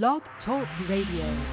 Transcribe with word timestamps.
Blog 0.00 0.22
Talk 0.46 0.66
Radio. 0.88 1.44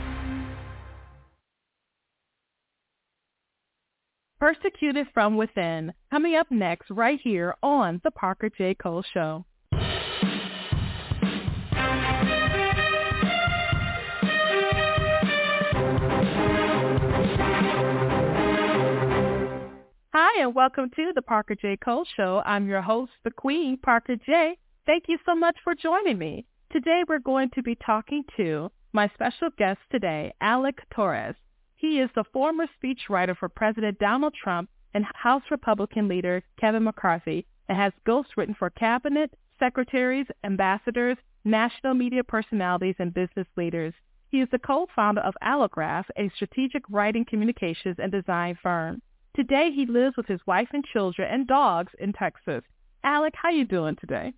Persecuted 4.39 5.07
from 5.13 5.35
Within, 5.35 5.93
coming 6.09 6.37
up 6.37 6.49
next 6.49 6.89
right 6.89 7.19
here 7.21 7.53
on 7.61 7.99
The 8.05 8.11
Parker 8.11 8.49
J. 8.49 8.75
Cole 8.75 9.03
Show. 9.13 9.43
Hi, 20.13 20.41
and 20.41 20.55
welcome 20.55 20.89
to 20.95 21.11
The 21.13 21.21
Parker 21.21 21.55
J. 21.55 21.75
Cole 21.75 22.05
Show. 22.15 22.41
I'm 22.45 22.69
your 22.69 22.81
host, 22.81 23.11
the 23.25 23.31
Queen, 23.31 23.77
Parker 23.83 24.15
J. 24.15 24.57
Thank 24.85 25.09
you 25.09 25.17
so 25.25 25.35
much 25.35 25.57
for 25.61 25.75
joining 25.75 26.17
me. 26.17 26.45
Today 26.71 27.03
we're 27.07 27.17
going 27.17 27.49
to 27.55 27.63
be 27.63 27.73
talking 27.73 28.23
to 28.37 28.69
my 28.93 29.09
special 29.15 29.49
guest 29.57 29.79
today, 29.91 30.31
Alec 30.39 30.77
Torres. 30.93 31.33
He 31.75 31.99
is 31.99 32.11
the 32.13 32.23
former 32.31 32.67
speechwriter 32.67 33.35
for 33.35 33.49
President 33.49 33.97
Donald 33.97 34.35
Trump 34.35 34.69
and 34.93 35.03
House 35.15 35.41
Republican 35.49 36.07
leader 36.07 36.43
Kevin 36.61 36.83
McCarthy 36.83 37.47
and 37.67 37.75
has 37.75 37.91
ghostwritten 38.07 38.55
for 38.55 38.69
cabinet, 38.69 39.35
secretaries, 39.57 40.27
ambassadors, 40.43 41.17
national 41.43 41.95
media 41.95 42.23
personalities, 42.23 42.95
and 42.99 43.15
business 43.15 43.47
leaders. 43.57 43.95
He 44.27 44.39
is 44.39 44.49
the 44.51 44.59
co-founder 44.59 45.21
of 45.21 45.33
Allograph, 45.43 46.05
a 46.17 46.29
strategic 46.35 46.83
writing 46.87 47.25
communications 47.25 47.95
and 47.97 48.11
design 48.11 48.59
firm. 48.61 49.01
Today 49.35 49.71
he 49.71 49.87
lives 49.87 50.15
with 50.15 50.27
his 50.27 50.45
wife 50.45 50.69
and 50.73 50.85
children 50.85 51.29
and 51.31 51.47
dogs 51.47 51.93
in 51.97 52.13
Texas. 52.13 52.61
Alec, 53.03 53.33
how 53.35 53.49
you 53.49 53.65
doing 53.65 53.95
today? 53.95 54.33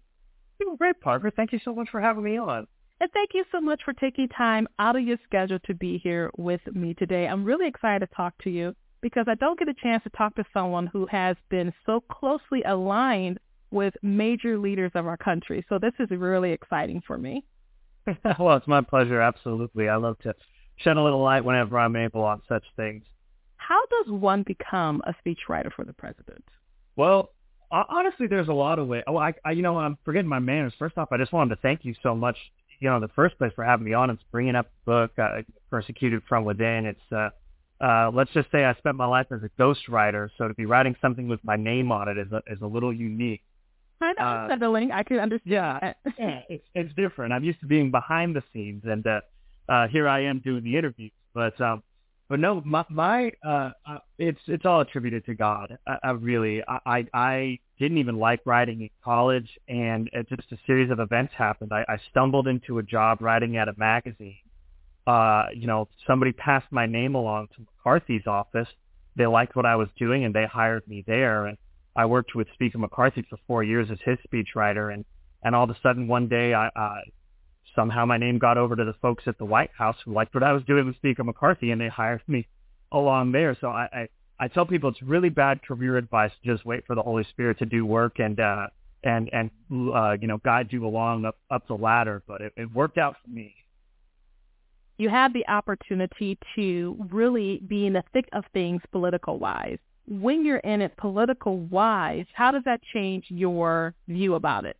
Doing 0.62 0.76
great, 0.76 1.02
Parker. 1.02 1.32
Thank 1.32 1.54
you 1.54 1.60
so 1.66 1.74
much 1.74 1.90
for 1.90 2.00
having 2.00 2.24
me 2.24 2.38
on. 2.38 2.68
And 3.00 3.12
thank 3.14 3.32
you 3.34 3.44
so 3.52 3.60
much 3.60 3.82
for 3.84 3.94
taking 3.94 4.28
time 4.30 4.68
out 4.78 4.96
of 4.96 5.02
your 5.02 5.18
schedule 5.26 5.58
to 5.66 5.74
be 5.74 5.98
here 5.98 6.30
with 6.38 6.62
me 6.72 6.94
today. 6.94 7.28
I'm 7.28 7.44
really 7.44 7.68
excited 7.68 8.08
to 8.08 8.16
talk 8.16 8.36
to 8.44 8.52
you 8.52 8.76
because 9.02 9.26
I 9.28 9.34
don't 9.34 9.58
get 9.58 9.70
a 9.70 9.74
chance 9.74 10.04
to 10.04 10.12
talk 10.12 10.36
to 10.36 10.44
someone 10.54 10.86
who 10.86 11.08
has 11.08 11.36
been 11.50 11.74
so 11.88 12.02
closely 12.12 12.62
aligned 12.62 13.40
with 13.72 13.96
major 14.04 14.60
leaders 14.60 14.92
of 14.94 15.08
our 15.08 15.18
country. 15.18 15.66
So 15.68 15.80
this 15.80 15.94
is 15.98 16.12
really 16.12 16.52
exciting 16.52 17.02
for 17.08 17.18
me. 17.18 17.44
well, 18.40 18.56
it's 18.56 18.68
my 18.68 18.82
pleasure. 18.82 19.20
Absolutely. 19.20 19.90
I 19.90 19.96
love 19.96 20.20
to 20.20 20.36
shed 20.76 20.96
a 20.96 21.02
little 21.02 21.24
light 21.24 21.44
whenever 21.44 21.80
I'm 21.80 21.96
able 21.96 22.24
on 22.24 22.44
such 22.48 22.66
things. 22.76 23.04
How 23.58 23.82
does 23.90 24.14
one 24.14 24.44
become 24.44 25.02
a 25.08 25.16
speechwriter 25.26 25.74
for 25.74 25.86
the 25.86 25.94
president? 25.94 26.44
Well, 26.96 27.32
honestly, 27.72 28.28
there's 28.28 28.48
a 28.48 28.54
lot 28.54 28.80
of 28.80 28.88
ways. 28.88 29.04
Oh, 29.08 29.18
I, 29.18 29.34
I, 29.46 29.52
you 29.52 29.62
know, 29.62 29.78
I'm 29.78 29.98
forgetting 30.04 30.28
my 30.28 30.40
manners. 30.40 30.74
First 30.78 30.98
off, 30.98 31.10
I 31.12 31.18
just 31.18 31.32
wanted 31.32 31.56
to 31.56 31.62
thank 31.62 31.86
you 31.86 31.96
so 32.04 32.16
much, 32.16 32.38
you 32.80 32.90
know, 32.90 32.96
in 32.98 33.02
the 33.02 33.08
first 33.10 33.38
place 33.38 33.52
for 33.56 33.64
having 33.64 33.86
me 33.86 33.94
on 33.94 34.10
and 34.10 34.20
bringing 34.32 34.56
up 34.56 34.70
the 34.86 34.92
book, 34.92 35.12
uh, 35.20 35.42
Persecuted 35.70 36.22
from 36.28 36.46
Within. 36.46 36.86
It's, 36.86 37.12
uh, 37.12 37.30
uh, 37.84 38.12
let's 38.14 38.32
just 38.32 38.52
say 38.52 38.64
I 38.66 38.74
spent 38.76 38.96
my 38.96 39.06
life 39.06 39.28
as 39.32 39.42
a 39.44 39.62
ghostwriter, 39.62 40.30
so 40.38 40.48
to 40.48 40.54
be 40.54 40.66
writing 40.66 40.96
something 41.02 41.28
with 41.28 41.44
my 41.44 41.56
name 41.56 41.92
on 41.92 42.08
it 42.08 42.18
is 42.18 42.32
a, 42.32 42.42
is 42.48 42.62
a 42.62 42.68
little 42.68 42.94
unique. 42.94 43.42
I 44.02 44.14
know, 44.14 44.24
uh, 44.24 44.48
settling. 44.50 44.92
I 44.92 45.04
can 45.04 45.20
understand. 45.20 45.52
Yeah, 45.52 45.94
yeah 46.20 46.42
it's, 46.50 46.66
it's 46.74 46.94
different. 46.96 47.34
I'm 47.34 47.44
used 47.44 47.60
to 47.62 47.68
being 47.68 47.92
behind 47.92 48.36
the 48.36 48.44
scenes, 48.54 48.84
and 48.86 49.06
uh, 49.06 49.22
uh, 49.70 49.88
here 49.88 50.08
I 50.08 50.26
am 50.26 50.40
doing 50.40 50.64
the 50.64 50.78
interviews. 50.78 51.12
But 51.34 51.60
um, 51.62 51.84
but 52.32 52.40
no, 52.40 52.62
my, 52.64 52.86
my 52.90 53.32
uh, 53.46 53.72
uh, 53.86 53.98
it's 54.18 54.40
it's 54.48 54.66
all 54.66 54.80
attributed 54.80 55.26
to 55.26 55.36
God. 55.36 55.78
I, 55.86 55.98
I 56.02 56.12
really, 56.12 56.64
I, 56.66 57.06
I, 57.14 57.60
didn't 57.78 57.98
even 57.98 58.20
like 58.20 58.40
writing 58.46 58.80
in 58.84 58.90
college, 59.04 59.50
and 59.68 60.10
it, 60.14 60.30
just 60.30 60.50
a 60.54 60.58
series 60.66 60.90
of 60.92 61.02
events 61.02 61.34
happened. 61.38 61.74
I, 61.74 61.84
I 61.90 61.98
stumbled 62.10 62.48
into 62.48 62.78
a 62.78 62.84
job 62.84 63.18
writing 63.22 63.58
at 63.58 63.68
a 63.68 63.74
magazine. 63.76 64.38
Uh, 65.06 65.48
you 65.54 65.68
know, 65.68 65.90
somebody 66.08 66.32
passed 66.32 66.72
my 66.72 66.86
name 66.86 67.16
along 67.16 67.50
to 67.58 67.66
McCarthy's 67.66 68.26
office. 68.26 68.70
They 69.18 69.26
liked 69.26 69.58
what 69.58 69.66
I 69.66 69.76
was 69.76 69.90
doing, 70.00 70.24
and 70.24 70.34
they 70.34 70.46
hired 70.46 70.88
me 70.88 71.04
there. 71.06 71.48
And 71.48 71.58
I 71.98 72.06
worked 72.06 72.34
with 72.34 72.48
Speaker 72.54 72.78
McCarthy 72.78 73.26
for 73.30 73.40
four 73.46 73.62
years 73.62 73.90
as 73.92 73.98
his 74.06 74.18
speechwriter, 74.32 74.94
and 74.94 75.04
and 75.44 75.54
all 75.54 75.66
of 75.66 75.70
a 75.70 75.78
sudden 75.84 76.08
one 76.08 76.30
day 76.30 76.54
I, 76.54 76.70
I 76.78 77.02
somehow 77.76 78.06
my 78.06 78.18
name 78.18 78.38
got 78.38 78.58
over 78.58 78.76
to 78.76 78.84
the 78.84 78.96
folks 79.02 79.24
at 79.28 79.38
the 79.38 79.46
White 79.46 79.72
House 79.78 79.96
who 80.04 80.14
liked 80.14 80.34
what 80.34 80.44
I 80.44 80.54
was 80.54 80.64
doing 80.64 80.86
with 80.86 80.96
Speaker 80.96 81.24
McCarthy, 81.24 81.72
and 81.72 81.80
they 81.80 81.88
hired 81.88 82.22
me 82.28 82.48
along 82.92 83.32
there. 83.32 83.58
So 83.60 83.68
I, 83.68 83.88
I, 83.94 84.08
I 84.40 84.48
tell 84.48 84.66
people 84.66 84.90
it's 84.90 85.02
really 85.02 85.30
bad 85.30 85.62
career 85.64 85.98
advice. 85.98 86.32
Just 86.44 86.66
wait 86.66 86.86
for 86.86 86.96
the 86.96 87.02
Holy 87.02 87.24
Spirit 87.26 87.60
to 87.60 87.66
do 87.66 87.86
work 87.86 88.20
and 88.20 88.40
uh, 88.40 88.68
and 89.04 89.30
and 89.34 89.52
uh, 89.72 90.18
you 90.20 90.28
know 90.28 90.38
guide 90.40 90.68
you 90.72 90.86
along 90.86 91.26
up 91.26 91.38
up 91.50 91.68
the 91.68 91.76
ladder. 91.76 92.24
But 92.28 92.42
it, 92.42 92.54
it 92.58 92.74
worked 92.74 92.98
out 92.98 93.16
for 93.24 93.30
me. 93.30 93.56
You 94.98 95.10
had 95.10 95.34
the 95.34 95.48
opportunity 95.48 96.38
to 96.56 96.96
really 97.10 97.58
be 97.68 97.88
in 97.88 97.94
the 97.94 98.04
thick 98.14 98.30
of 98.34 98.44
things 98.54 98.82
political 98.92 99.40
wise. 99.40 99.80
When 100.08 100.46
you're 100.46 100.58
in 100.58 100.82
it 100.82 100.96
political 100.98 101.58
wise, 101.58 102.26
how 102.34 102.52
does 102.52 102.64
that 102.66 102.82
change 102.94 103.26
your 103.30 103.96
view 104.08 104.36
about 104.36 104.66
it? 104.66 104.78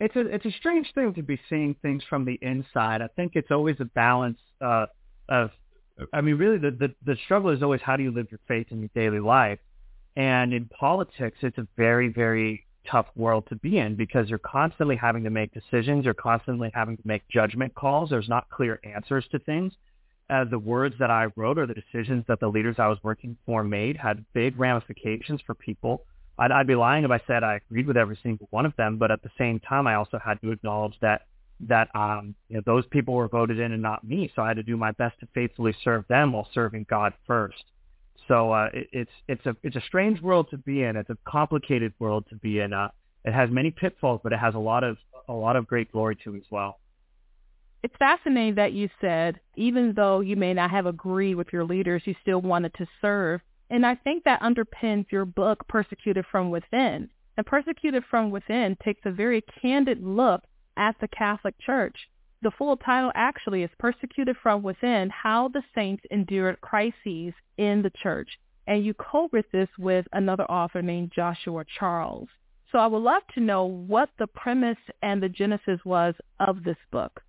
It's 0.00 0.14
a 0.16 0.20
it's 0.20 0.46
a 0.46 0.52
strange 0.52 0.92
thing 0.94 1.12
to 1.14 1.22
be 1.22 1.40
seeing 1.48 1.74
things 1.82 2.02
from 2.08 2.24
the 2.24 2.38
inside. 2.40 3.02
I 3.02 3.08
think 3.16 3.32
it's 3.34 3.50
always 3.50 3.76
a 3.80 3.84
balance 3.84 4.38
uh, 4.60 4.86
of, 5.28 5.50
I 6.12 6.20
mean, 6.20 6.36
really 6.36 6.58
the, 6.58 6.70
the 6.70 6.94
the 7.04 7.16
struggle 7.24 7.50
is 7.50 7.62
always 7.62 7.80
how 7.80 7.96
do 7.96 8.02
you 8.02 8.12
live 8.12 8.28
your 8.30 8.40
faith 8.46 8.68
in 8.70 8.80
your 8.80 8.90
daily 8.94 9.20
life, 9.20 9.58
and 10.16 10.52
in 10.52 10.66
politics, 10.66 11.38
it's 11.42 11.58
a 11.58 11.66
very 11.76 12.08
very 12.08 12.64
tough 12.88 13.06
world 13.16 13.44
to 13.48 13.56
be 13.56 13.78
in 13.78 13.96
because 13.96 14.30
you're 14.30 14.38
constantly 14.38 14.96
having 14.96 15.24
to 15.24 15.30
make 15.30 15.52
decisions, 15.52 16.04
you're 16.04 16.14
constantly 16.14 16.70
having 16.72 16.96
to 16.96 17.02
make 17.04 17.28
judgment 17.28 17.74
calls. 17.74 18.08
There's 18.08 18.28
not 18.28 18.48
clear 18.50 18.80
answers 18.84 19.26
to 19.32 19.38
things. 19.40 19.72
Uh, 20.30 20.44
the 20.44 20.58
words 20.58 20.94
that 20.98 21.10
I 21.10 21.26
wrote 21.36 21.58
or 21.58 21.66
the 21.66 21.74
decisions 21.74 22.24
that 22.28 22.38
the 22.38 22.48
leaders 22.48 22.76
I 22.78 22.86
was 22.86 22.98
working 23.02 23.36
for 23.46 23.64
made 23.64 23.96
had 23.96 24.24
big 24.32 24.58
ramifications 24.58 25.40
for 25.46 25.54
people 25.54 26.04
I'd, 26.38 26.52
I'd 26.52 26.66
be 26.66 26.74
lying 26.74 27.04
if 27.04 27.10
I 27.10 27.20
said 27.26 27.42
I 27.42 27.56
agreed 27.56 27.86
with 27.86 27.96
every 27.96 28.18
single 28.22 28.46
one 28.50 28.66
of 28.66 28.76
them, 28.76 28.96
but 28.98 29.10
at 29.10 29.22
the 29.22 29.30
same 29.36 29.60
time, 29.60 29.86
I 29.86 29.94
also 29.94 30.18
had 30.24 30.40
to 30.42 30.52
acknowledge 30.52 30.94
that 31.00 31.22
that 31.66 31.88
um, 31.94 32.36
you 32.48 32.56
know 32.56 32.62
those 32.64 32.86
people 32.86 33.14
were 33.14 33.28
voted 33.28 33.58
in 33.58 33.72
and 33.72 33.82
not 33.82 34.06
me, 34.06 34.30
so 34.34 34.42
I 34.42 34.48
had 34.48 34.58
to 34.58 34.62
do 34.62 34.76
my 34.76 34.92
best 34.92 35.18
to 35.20 35.28
faithfully 35.34 35.74
serve 35.82 36.04
them 36.08 36.32
while 36.32 36.48
serving 36.54 36.86
God 36.88 37.12
first. 37.26 37.64
So 38.28 38.52
uh, 38.52 38.68
it, 38.72 38.88
it's 38.92 39.10
it's 39.26 39.46
a 39.46 39.56
it's 39.62 39.76
a 39.76 39.80
strange 39.80 40.20
world 40.20 40.48
to 40.50 40.58
be 40.58 40.82
in. 40.82 40.96
It's 40.96 41.10
a 41.10 41.18
complicated 41.26 41.92
world 41.98 42.26
to 42.30 42.36
be 42.36 42.60
in. 42.60 42.72
Uh, 42.72 42.90
it 43.24 43.32
has 43.32 43.50
many 43.50 43.70
pitfalls, 43.70 44.20
but 44.22 44.32
it 44.32 44.38
has 44.38 44.54
a 44.54 44.58
lot 44.58 44.84
of 44.84 44.98
a 45.28 45.32
lot 45.32 45.56
of 45.56 45.66
great 45.66 45.90
glory 45.90 46.16
to 46.24 46.34
it 46.34 46.38
as 46.38 46.44
well. 46.50 46.78
It's 47.82 47.94
fascinating 47.98 48.56
that 48.56 48.72
you 48.72 48.88
said 49.00 49.40
even 49.56 49.94
though 49.94 50.20
you 50.20 50.36
may 50.36 50.54
not 50.54 50.70
have 50.70 50.86
agreed 50.86 51.34
with 51.34 51.48
your 51.52 51.64
leaders, 51.64 52.02
you 52.04 52.14
still 52.22 52.40
wanted 52.40 52.74
to 52.74 52.86
serve. 53.00 53.40
And 53.70 53.84
I 53.84 53.94
think 53.96 54.24
that 54.24 54.40
underpins 54.40 55.10
your 55.10 55.24
book, 55.24 55.66
Persecuted 55.68 56.24
from 56.30 56.50
Within. 56.50 57.10
And 57.36 57.46
Persecuted 57.46 58.02
from 58.10 58.30
Within 58.30 58.76
takes 58.82 59.02
a 59.04 59.10
very 59.10 59.42
candid 59.60 60.02
look 60.02 60.42
at 60.76 60.96
the 61.00 61.08
Catholic 61.08 61.54
Church. 61.60 61.96
The 62.40 62.50
full 62.52 62.76
title 62.76 63.12
actually 63.14 63.62
is 63.62 63.70
Persecuted 63.78 64.36
from 64.42 64.62
Within, 64.62 65.10
How 65.10 65.48
the 65.48 65.62
Saints 65.74 66.04
Endured 66.10 66.60
Crises 66.60 67.34
in 67.56 67.82
the 67.82 67.92
Church. 68.02 68.38
And 68.66 68.84
you 68.84 68.94
co-wrote 68.94 69.50
this 69.52 69.68
with 69.78 70.06
another 70.12 70.44
author 70.44 70.82
named 70.82 71.12
Joshua 71.14 71.64
Charles. 71.78 72.28
So 72.70 72.78
I 72.78 72.86
would 72.86 73.02
love 73.02 73.22
to 73.34 73.40
know 73.40 73.64
what 73.64 74.10
the 74.18 74.26
premise 74.26 74.78
and 75.02 75.22
the 75.22 75.28
genesis 75.28 75.80
was 75.84 76.14
of 76.38 76.64
this 76.64 76.76
book. 76.90 77.22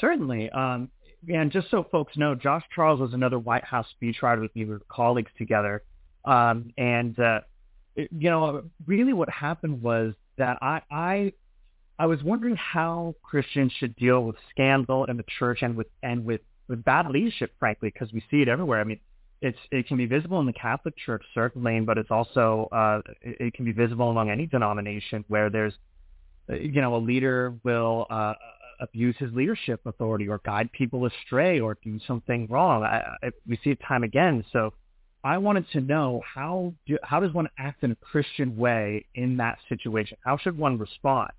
Certainly. 0.00 0.50
Um, 0.50 0.90
and 1.28 1.52
just 1.52 1.70
so 1.70 1.84
folks 1.90 2.16
know, 2.16 2.34
Josh 2.34 2.64
Charles 2.74 3.00
was 3.00 3.14
another 3.14 3.38
White 3.38 3.64
House 3.64 3.86
speechwriter 4.00 4.40
with 4.40 4.54
me. 4.56 4.64
We 4.64 4.72
were 4.72 4.82
colleagues 4.88 5.30
together. 5.38 5.82
Um, 6.24 6.72
and, 6.76 7.18
uh, 7.18 7.40
you 7.96 8.30
know, 8.30 8.64
really 8.86 9.12
what 9.12 9.28
happened 9.28 9.82
was 9.82 10.14
that 10.38 10.58
I, 10.62 10.82
I, 10.90 11.32
I 11.98 12.06
was 12.06 12.22
wondering 12.22 12.56
how 12.56 13.14
Christians 13.22 13.72
should 13.78 13.94
deal 13.96 14.24
with 14.24 14.36
scandal 14.50 15.04
in 15.04 15.16
the 15.16 15.24
church 15.38 15.62
and 15.62 15.76
with, 15.76 15.88
and 16.02 16.24
with, 16.24 16.40
with 16.68 16.84
bad 16.84 17.08
leadership, 17.08 17.52
frankly, 17.58 17.90
because 17.92 18.12
we 18.12 18.22
see 18.30 18.42
it 18.42 18.48
everywhere. 18.48 18.80
I 18.80 18.84
mean, 18.84 19.00
it's, 19.40 19.58
it 19.70 19.88
can 19.88 19.96
be 19.96 20.06
visible 20.06 20.38
in 20.40 20.46
the 20.46 20.52
Catholic 20.52 20.96
Church, 20.96 21.24
certainly, 21.34 21.80
but 21.80 21.98
it's 21.98 22.10
also, 22.10 22.68
uh, 22.72 23.00
it, 23.20 23.36
it 23.40 23.54
can 23.54 23.64
be 23.64 23.72
visible 23.72 24.08
among 24.08 24.30
any 24.30 24.46
denomination 24.46 25.24
where 25.28 25.50
there's, 25.50 25.74
you 26.48 26.80
know, 26.80 26.96
a 26.96 26.98
leader 26.98 27.54
will, 27.64 28.06
uh, 28.08 28.34
abuse 28.82 29.16
his 29.18 29.32
leadership 29.32 29.80
authority 29.86 30.28
or 30.28 30.40
guide 30.44 30.70
people 30.72 31.06
astray 31.06 31.60
or 31.60 31.78
do 31.82 31.98
something 32.06 32.46
wrong. 32.50 32.82
I, 32.82 33.02
I, 33.22 33.30
we 33.48 33.58
see 33.62 33.70
it 33.70 33.78
time 33.86 34.02
again. 34.02 34.44
So 34.52 34.74
I 35.24 35.38
wanted 35.38 35.70
to 35.72 35.80
know 35.80 36.20
how 36.34 36.74
do, 36.86 36.98
how 37.02 37.20
does 37.20 37.32
one 37.32 37.48
act 37.58 37.84
in 37.84 37.92
a 37.92 37.96
Christian 37.96 38.56
way 38.56 39.06
in 39.14 39.36
that 39.38 39.58
situation? 39.68 40.18
How 40.24 40.36
should 40.36 40.58
one 40.58 40.78
respond? 40.78 41.30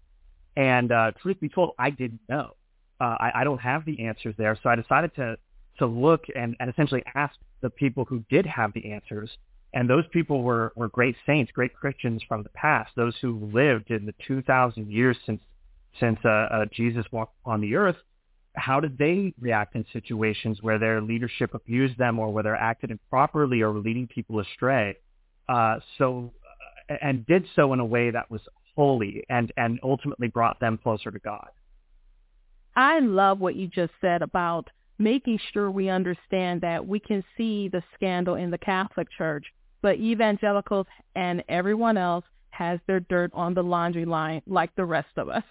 And 0.56 0.92
uh, 0.92 1.12
truth 1.22 1.40
be 1.40 1.50
told, 1.50 1.72
I 1.78 1.90
didn't 1.90 2.22
know. 2.30 2.56
Uh, 3.02 3.16
I, 3.20 3.32
I 3.42 3.44
don't 3.44 3.60
have 3.60 3.86
the 3.86 4.06
answers 4.06 4.36
there. 4.38 4.58
So 4.64 4.70
I 4.70 4.76
decided 4.76 5.14
to 5.16 5.38
to 5.80 5.86
look 5.86 6.26
and, 6.36 6.56
and 6.60 6.70
essentially 6.70 7.04
ask 7.16 7.36
the 7.62 7.70
people 7.70 8.06
who 8.06 8.24
did 8.30 8.46
have 8.46 8.74
the 8.74 8.92
answers. 8.92 9.30
And 9.74 9.90
those 9.90 10.04
people 10.12 10.44
were, 10.44 10.72
were 10.76 10.90
great 10.90 11.16
saints, 11.26 11.52
great 11.52 11.74
Christians 11.74 12.22
from 12.28 12.44
the 12.44 12.50
past, 12.50 12.92
those 12.96 13.16
who 13.22 13.50
lived 13.52 13.90
in 13.90 14.06
the 14.06 14.14
2,000 14.28 14.92
years 14.92 15.18
since 15.26 15.42
since 16.00 16.18
uh, 16.26 16.30
uh, 16.30 16.66
Jesus 16.74 17.06
walked 17.12 17.36
on 17.46 17.62
the 17.62 17.76
earth. 17.76 17.98
how 18.56 18.80
did 18.80 18.98
they 18.98 19.34
react 19.40 19.76
in 19.76 19.86
situations 19.92 20.60
where 20.62 20.78
their 20.78 21.02
leadership 21.02 21.54
abused 21.54 21.98
them 21.98 22.20
or 22.20 22.32
where 22.32 22.44
they 22.44 22.50
acted 22.50 22.92
improperly 22.92 23.62
or 23.62 23.74
leading 23.78 24.08
people 24.08 24.40
astray? 24.40 24.96
Uh, 25.50 25.80
so, 25.98 26.32
uh, 26.90 26.96
and 27.02 27.26
did 27.26 27.46
so 27.56 27.74
in 27.74 27.80
a 27.80 27.86
way 27.86 28.12
that 28.12 28.30
was 28.30 28.42
holy 28.76 29.24
and, 29.30 29.52
and 29.58 29.80
ultimately 29.84 30.28
brought 30.28 30.60
them 30.60 30.80
closer 30.82 31.12
to 31.12 31.20
God. 31.20 31.50
I 32.76 33.00
love 33.00 33.40
what 33.40 33.56
you 33.56 33.68
just 33.68 33.94
said 34.02 34.22
about 34.22 34.70
making 34.98 35.40
sure 35.52 35.70
we 35.70 35.90
understand 35.90 36.62
that 36.62 36.88
we 36.88 37.00
can 37.00 37.24
see 37.38 37.68
the 37.68 37.84
scandal 37.94 38.36
in 38.36 38.52
the 38.52 38.58
Catholic 38.58 39.08
Church, 39.12 39.46
but 39.82 39.98
evangelicals 39.98 40.88
and 41.16 41.44
everyone 41.50 41.98
else 41.98 42.26
has 42.52 42.80
their 42.88 43.00
dirt 43.02 43.32
on 43.34 43.54
the 43.54 43.64
laundry 43.64 44.06
line 44.06 44.42
like 44.48 44.74
the 44.76 44.86
rest 44.86 45.10
of 45.18 45.30
us. 45.30 45.44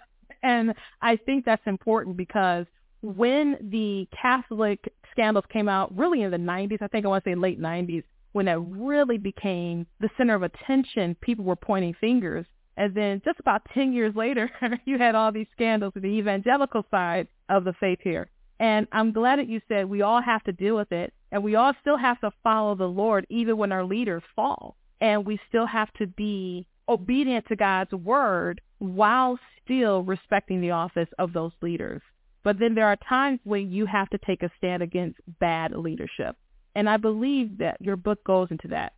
And 0.43 0.73
I 1.01 1.15
think 1.15 1.45
that's 1.45 1.65
important 1.65 2.17
because 2.17 2.65
when 3.01 3.57
the 3.71 4.07
Catholic 4.21 4.93
scandals 5.11 5.45
came 5.51 5.69
out 5.69 5.95
really 5.97 6.21
in 6.21 6.31
the 6.31 6.37
90s, 6.37 6.81
I 6.81 6.87
think 6.87 7.05
I 7.05 7.09
want 7.09 7.23
to 7.23 7.29
say 7.29 7.35
late 7.35 7.59
90s, 7.59 8.03
when 8.33 8.47
it 8.47 8.55
really 8.55 9.17
became 9.17 9.87
the 9.99 10.09
center 10.17 10.35
of 10.35 10.43
attention, 10.43 11.15
people 11.21 11.45
were 11.45 11.55
pointing 11.55 11.93
fingers. 11.99 12.45
And 12.75 12.95
then 12.95 13.21
just 13.23 13.39
about 13.39 13.61
10 13.73 13.93
years 13.93 14.15
later, 14.15 14.49
you 14.85 14.97
had 14.97 15.15
all 15.15 15.31
these 15.31 15.47
scandals 15.53 15.93
with 15.93 16.03
the 16.03 16.09
evangelical 16.09 16.85
side 16.89 17.27
of 17.49 17.63
the 17.63 17.73
faith 17.73 17.99
here. 18.01 18.29
And 18.59 18.87
I'm 18.91 19.11
glad 19.11 19.39
that 19.39 19.47
you 19.47 19.61
said 19.67 19.85
we 19.85 20.01
all 20.01 20.21
have 20.21 20.43
to 20.45 20.51
deal 20.51 20.75
with 20.75 20.91
it 20.91 21.13
and 21.31 21.43
we 21.43 21.55
all 21.55 21.73
still 21.81 21.97
have 21.97 22.19
to 22.21 22.31
follow 22.43 22.75
the 22.75 22.87
Lord 22.87 23.27
even 23.29 23.57
when 23.57 23.71
our 23.71 23.83
leaders 23.83 24.23
fall. 24.35 24.77
And 25.01 25.25
we 25.25 25.39
still 25.49 25.65
have 25.65 25.91
to 25.93 26.07
be 26.07 26.65
obedient 26.87 27.47
to 27.47 27.55
God's 27.55 27.91
word 27.91 28.61
while 28.83 29.39
still 29.63 30.03
respecting 30.03 30.59
the 30.59 30.71
office 30.71 31.07
of 31.17 31.31
those 31.31 31.53
leaders. 31.61 32.01
But 32.43 32.59
then 32.59 32.75
there 32.75 32.87
are 32.87 32.97
times 32.97 33.39
when 33.45 33.71
you 33.71 33.85
have 33.85 34.09
to 34.09 34.17
take 34.17 34.43
a 34.43 34.51
stand 34.57 34.83
against 34.83 35.19
bad 35.39 35.71
leadership. 35.73 36.35
And 36.75 36.89
I 36.89 36.97
believe 36.97 37.59
that 37.59 37.77
your 37.79 37.95
book 37.95 38.21
goes 38.25 38.49
into 38.51 38.67
that. 38.69 38.93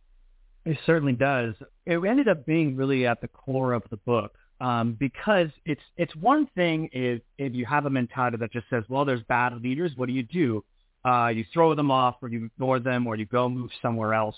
It 0.64 0.76
certainly 0.84 1.12
does. 1.12 1.54
It 1.84 1.98
ended 2.04 2.26
up 2.26 2.44
being 2.44 2.74
really 2.74 3.06
at 3.06 3.20
the 3.20 3.28
core 3.28 3.74
of 3.74 3.84
the 3.90 3.98
book 3.98 4.36
um, 4.60 4.96
because 4.98 5.50
it's 5.64 5.82
it's 5.96 6.16
one 6.16 6.48
thing 6.56 6.88
if 6.90 7.22
if 7.38 7.54
you 7.54 7.64
have 7.66 7.86
a 7.86 7.90
mentality 7.90 8.38
that 8.38 8.52
just 8.52 8.68
says, 8.68 8.82
well, 8.88 9.04
there's 9.04 9.22
bad 9.28 9.62
leaders. 9.62 9.92
What 9.94 10.06
do 10.06 10.12
you 10.12 10.24
do? 10.24 10.64
Uh, 11.04 11.28
you 11.28 11.44
throw 11.52 11.76
them 11.76 11.92
off, 11.92 12.16
or 12.20 12.28
you 12.28 12.46
ignore 12.46 12.80
them, 12.80 13.06
or 13.06 13.14
you 13.14 13.26
go 13.26 13.48
move 13.48 13.70
somewhere 13.80 14.12
else. 14.12 14.34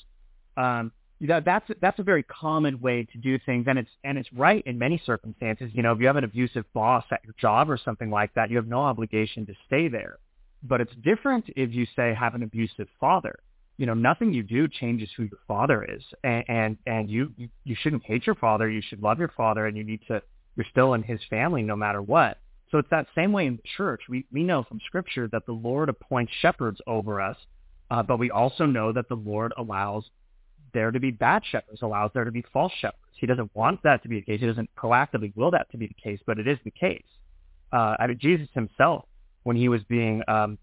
Um, 0.59 0.93
that, 1.21 1.45
that's 1.45 1.69
that's 1.81 1.99
a 1.99 2.05
very 2.05 2.23
common 2.23 2.81
way 2.81 3.07
to 3.13 3.19
do 3.19 3.39
things, 3.45 3.67
and 3.69 3.79
it's 3.79 3.91
and 4.05 4.17
it's 4.17 4.33
right 4.33 4.63
in 4.67 4.79
many 4.79 5.03
circumstances. 5.05 5.71
You 5.75 5.83
know, 5.83 5.93
if 5.93 6.01
you 6.01 6.07
have 6.07 6.17
an 6.17 6.25
abusive 6.25 6.65
boss 6.73 7.05
at 7.11 7.25
your 7.25 7.35
job 7.41 7.71
or 7.71 7.77
something 7.77 8.11
like 8.11 8.33
that, 8.35 8.51
you 8.51 8.57
have 8.57 8.69
no 8.69 8.81
obligation 8.81 9.45
to 9.47 9.55
stay 9.67 9.89
there. 9.89 10.19
But 10.63 10.81
it's 10.81 10.95
different 11.05 11.47
if 11.57 11.73
you 11.73 11.87
say 11.97 12.15
have 12.15 12.35
an 12.35 12.45
abusive 12.45 12.89
father. 13.01 13.41
You 13.79 13.87
know, 13.87 13.95
nothing 13.95 14.33
you 14.33 14.43
do 14.43 14.69
changes 14.69 15.09
who 15.17 15.25
your 15.25 15.41
father 15.49 15.85
is, 15.85 16.03
and 16.23 16.45
and, 16.49 16.77
and 16.87 17.11
you, 17.11 17.33
you 17.37 17.49
you 17.65 17.77
shouldn't 17.81 18.05
hate 18.05 18.25
your 18.25 18.37
father. 18.37 18.69
You 18.69 18.83
should 18.83 19.03
love 19.03 19.19
your 19.19 19.33
father, 19.37 19.67
and 19.67 19.77
you 19.77 19.85
need 19.85 20.01
to. 20.09 20.23
You're 20.55 20.67
still 20.71 20.95
in 20.95 21.03
his 21.03 21.21
family 21.31 21.63
no 21.63 21.77
matter 21.77 22.03
what. 22.03 22.39
So 22.71 22.79
it's 22.79 22.91
that 22.91 23.07
same 23.15 23.33
way 23.33 23.47
in 23.47 23.57
the 23.57 23.63
church. 23.77 24.03
We 24.09 24.25
we 24.31 24.45
know 24.45 24.63
from 24.63 24.81
Scripture 24.87 25.29
that 25.33 25.47
the 25.47 25.53
Lord 25.53 25.89
appoints 25.89 26.33
shepherds 26.41 26.81
over 26.87 27.21
us, 27.21 27.37
uh, 27.91 28.05
but 28.05 28.19
we 28.19 28.31
also 28.31 28.67
know 28.67 28.93
that 28.93 29.09
the 29.09 29.17
Lord 29.17 29.53
allows 29.57 30.05
there 30.73 30.91
to 30.91 31.01
be 31.01 31.11
bad 31.11 31.43
shepherds, 31.45 31.83
allows 31.83 32.11
there 32.15 32.25
to 32.25 32.31
be 32.31 32.45
false 32.53 32.73
shepherds. 32.81 33.03
He 33.17 33.27
doesn't 33.27 33.55
want 33.55 33.83
that 33.83 34.03
to 34.03 34.09
be 34.09 34.17
the 34.21 34.27
case. 34.27 34.41
He 34.41 34.47
doesn't 34.47 34.71
proactively 34.77 35.35
will 35.37 35.51
that 35.51 35.71
to 35.73 35.77
be 35.77 35.87
the 35.87 35.95
case, 35.95 36.21
but 36.27 36.39
it 36.39 36.47
is 36.47 36.59
the 36.65 36.71
case. 36.71 37.05
Uh, 37.73 37.97
I 37.99 38.07
mean, 38.07 38.19
Jesus 38.21 38.49
himself, 38.55 39.07
when 39.43 39.57
he 39.57 39.69
was 39.69 39.83
being 39.85 40.23
um, 40.29 40.59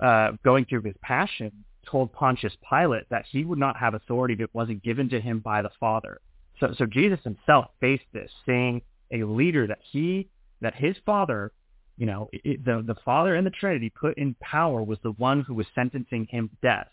uh, 0.00 0.32
going 0.44 0.64
through 0.64 0.82
his 0.82 0.94
passion, 1.02 1.52
told 1.86 2.12
Pontius 2.12 2.52
Pilate 2.68 3.08
that 3.10 3.24
he 3.30 3.44
would 3.44 3.58
not 3.58 3.76
have 3.76 3.94
authority 3.94 4.36
it 4.40 4.50
wasn't 4.52 4.82
given 4.82 5.08
to 5.10 5.20
him 5.20 5.40
by 5.40 5.62
the 5.62 5.70
Father. 5.80 6.20
So, 6.60 6.74
so 6.76 6.86
Jesus 6.86 7.20
himself 7.24 7.66
faced 7.80 8.04
this, 8.12 8.30
seeing 8.44 8.82
a 9.12 9.24
leader 9.24 9.66
that 9.66 9.78
he, 9.90 10.28
that 10.60 10.74
his 10.74 10.96
Father, 11.06 11.52
you 11.96 12.06
know, 12.06 12.28
it, 12.32 12.64
the 12.64 12.82
the 12.86 12.96
Father 13.04 13.34
and 13.34 13.46
the 13.46 13.50
Trinity 13.50 13.90
put 13.90 14.18
in 14.18 14.34
power 14.40 14.82
was 14.82 14.98
the 15.02 15.12
one 15.12 15.42
who 15.42 15.54
was 15.54 15.66
sentencing 15.74 16.26
him 16.30 16.48
to 16.48 16.56
death. 16.62 16.88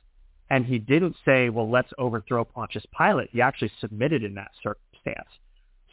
And 0.49 0.65
he 0.65 0.77
didn't 0.77 1.15
say, 1.25 1.49
well, 1.49 1.69
let's 1.69 1.91
overthrow 1.97 2.43
Pontius 2.45 2.85
Pilate. 2.95 3.29
He 3.31 3.41
actually 3.41 3.71
submitted 3.81 4.23
in 4.23 4.35
that 4.35 4.51
circumstance. 4.61 5.29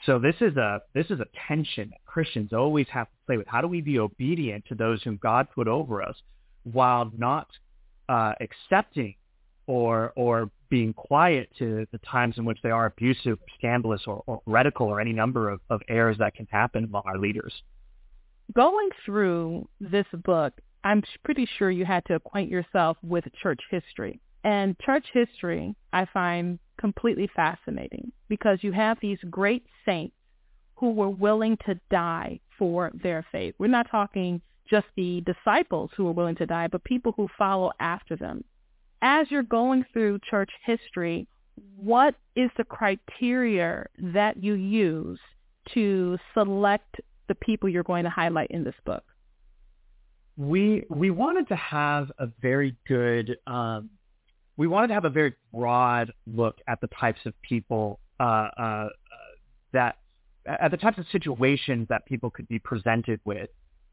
So 0.05 0.19
this 0.19 0.35
is 0.41 0.57
a 0.57 0.83
this 0.95 1.07
is 1.11 1.21
a 1.21 1.27
tension 1.47 1.91
that 1.91 2.05
Christians 2.05 2.53
always 2.53 2.87
have 2.91 3.07
to 3.07 3.17
play 3.27 3.37
with. 3.37 3.47
How 3.47 3.61
do 3.61 3.69
we 3.69 3.81
be 3.81 3.99
obedient 3.99 4.65
to 4.67 4.75
those 4.75 5.03
whom 5.03 5.19
God 5.23 5.47
put 5.55 5.69
over 5.69 6.03
us, 6.03 6.17
while 6.65 7.11
not 7.17 7.47
uh, 8.09 8.33
accepting 8.41 9.15
or 9.67 10.13
or 10.17 10.51
being 10.71 10.93
quiet 10.93 11.51
to 11.59 11.87
the 11.93 11.99
times 11.99 12.37
in 12.39 12.45
which 12.45 12.59
they 12.63 12.71
are 12.71 12.87
abusive, 12.87 13.39
scandalous, 13.59 14.03
or, 14.07 14.25
or 14.27 14.43
heretical, 14.47 14.87
or 14.89 15.01
any 15.01 15.13
number 15.13 15.51
of, 15.51 15.61
of 15.71 15.81
errors 15.89 16.17
that 16.19 16.35
can 16.35 16.47
happen 16.51 16.85
among 16.85 17.03
our 17.05 17.19
leaders. 17.19 17.53
Going 18.55 18.89
through 19.05 19.69
this 19.81 20.07
book, 20.25 20.55
I'm 20.83 21.03
pretty 21.25 21.47
sure 21.59 21.71
you 21.71 21.85
had 21.85 22.05
to 22.07 22.15
acquaint 22.15 22.51
yourself 22.51 22.97
with 23.03 23.25
church 23.41 23.61
history. 23.71 24.19
And 24.45 24.79
church 24.81 25.07
history, 25.13 25.75
I 25.93 26.07
find 26.07 26.59
completely 26.79 27.31
fascinating 27.35 28.13
because 28.29 28.59
you 28.63 28.73
have 28.73 28.99
these 29.01 29.19
great 29.31 29.65
saints 29.85 30.17
who 30.75 30.91
were 30.93 31.11
willing 31.11 31.57
to 31.67 31.79
die 31.91 32.41
for 32.59 32.91
their 33.03 33.25
faith. 33.31 33.55
We're 33.59 33.69
not 33.69 33.89
talking 33.91 34.41
just 34.69 34.87
the 34.97 35.23
disciples 35.23 35.91
who 35.97 36.05
were 36.05 36.13
willing 36.13 36.35
to 36.37 36.47
die, 36.47 36.67
but 36.67 36.83
people 36.83 37.13
who 37.17 37.29
follow 37.39 37.71
after 37.79 38.17
them. 38.17 38.43
As 39.01 39.31
you're 39.31 39.43
going 39.43 39.85
through 39.93 40.21
church 40.29 40.51
history, 40.65 41.29
what 41.77 42.15
is 42.35 42.51
the 42.57 42.65
criteria 42.65 43.87
that 43.99 44.43
you 44.43 44.55
use 44.55 45.21
to 45.75 46.19
select 46.35 47.01
the 47.29 47.35
people 47.35 47.69
you're 47.69 47.83
going 47.83 48.05
to 48.05 48.11
highlight 48.11 48.51
in 48.51 48.65
this 48.65 48.75
book? 48.85 49.05
We 50.37 50.85
we 50.89 51.11
wanted 51.11 51.49
to 51.49 51.57
have 51.57 52.11
a 52.19 52.29
very 52.41 52.75
good 52.89 53.37
um, 53.47 53.91
we 54.57 54.67
wanted 54.67 54.89
to 54.89 54.95
have 54.95 55.05
a 55.05 55.11
very 55.11 55.35
broad 55.53 56.13
look 56.27 56.59
at 56.69 56.81
the 56.81 56.89
types 56.89 57.21
of 57.25 57.35
people 57.43 57.99
uh, 58.21 58.49
uh, 58.59 58.89
that 59.73 59.97
at 60.47 60.71
the 60.71 60.77
types 60.77 60.99
of 60.99 61.07
situations 61.13 61.87
that 61.89 62.05
people 62.07 62.31
could 62.31 62.49
be 62.49 62.59
presented 62.59 63.21
with. 63.25 63.49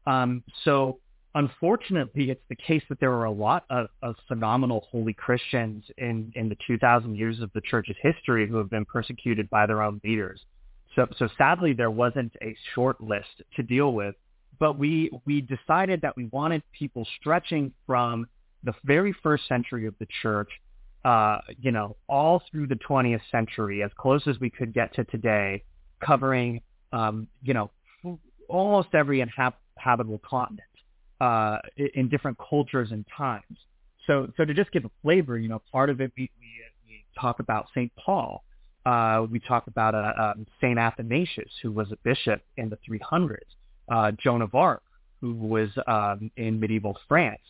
Um, 0.06 0.42
so 0.64 0.98
unfortunately, 1.34 2.30
it's 2.30 2.42
the 2.48 2.56
case 2.56 2.82
that 2.88 2.98
there 3.00 3.12
are 3.12 3.24
a 3.24 3.30
lot 3.30 3.64
of, 3.70 3.86
of 4.02 4.16
phenomenal 4.26 4.86
holy 4.90 5.12
Christians 5.12 5.84
in, 5.98 6.32
in 6.34 6.48
the 6.48 6.56
2,000 6.66 7.16
years 7.16 7.40
of 7.40 7.52
the 7.54 7.60
church's 7.60 7.96
history 8.02 8.48
who 8.48 8.56
have 8.56 8.70
been 8.70 8.84
persecuted 8.84 9.48
by 9.50 9.66
their 9.66 9.82
own 9.82 10.00
leaders. 10.02 10.40
So, 10.96 11.06
so 11.18 11.28
sadly, 11.38 11.72
there 11.72 11.90
wasn't 11.90 12.34
a 12.42 12.56
short 12.74 13.00
list 13.00 13.42
to 13.54 13.62
deal 13.62 13.92
with, 13.92 14.16
but 14.58 14.76
we, 14.76 15.10
we 15.24 15.40
decided 15.40 16.02
that 16.02 16.16
we 16.16 16.26
wanted 16.26 16.62
people 16.76 17.06
stretching 17.20 17.72
from 17.86 18.26
the 18.62 18.74
very 18.84 19.14
first 19.22 19.46
century 19.48 19.86
of 19.86 19.94
the 19.98 20.06
church, 20.22 20.48
uh, 21.04 21.38
you 21.58 21.70
know, 21.70 21.96
all 22.08 22.42
through 22.50 22.66
the 22.66 22.76
20th 22.76 23.20
century, 23.30 23.82
as 23.82 23.90
close 23.96 24.26
as 24.26 24.38
we 24.38 24.50
could 24.50 24.74
get 24.74 24.94
to 24.94 25.04
today, 25.04 25.62
covering, 26.04 26.60
um, 26.92 27.26
you 27.42 27.54
know, 27.54 27.70
almost 28.48 28.88
every 28.94 29.24
inhab- 29.24 29.54
habitable 29.78 30.20
continent 30.28 30.62
uh, 31.20 31.58
in 31.94 32.08
different 32.08 32.36
cultures 32.38 32.90
and 32.90 33.04
times. 33.16 33.58
So, 34.06 34.30
so 34.36 34.44
to 34.44 34.52
just 34.52 34.72
give 34.72 34.84
a 34.84 34.90
flavor, 35.02 35.38
you 35.38 35.48
know, 35.48 35.62
part 35.72 35.88
of 35.88 36.00
it 36.00 36.12
we, 36.16 36.30
we, 36.38 36.46
we 36.86 37.04
talk 37.18 37.40
about 37.40 37.66
St. 37.70 37.92
Paul. 37.96 38.44
Uh, 38.84 39.26
we 39.30 39.38
talk 39.40 39.66
about 39.66 39.94
uh, 39.94 40.12
um, 40.18 40.46
St. 40.60 40.78
Athanasius, 40.78 41.52
who 41.62 41.70
was 41.70 41.92
a 41.92 41.96
bishop 42.02 42.42
in 42.56 42.70
the 42.70 42.78
300s. 42.88 43.36
Uh, 43.90 44.10
Joan 44.12 44.40
of 44.40 44.54
Arc, 44.54 44.82
who 45.20 45.34
was 45.34 45.68
um, 45.86 46.30
in 46.36 46.58
medieval 46.58 46.98
France 47.08 47.40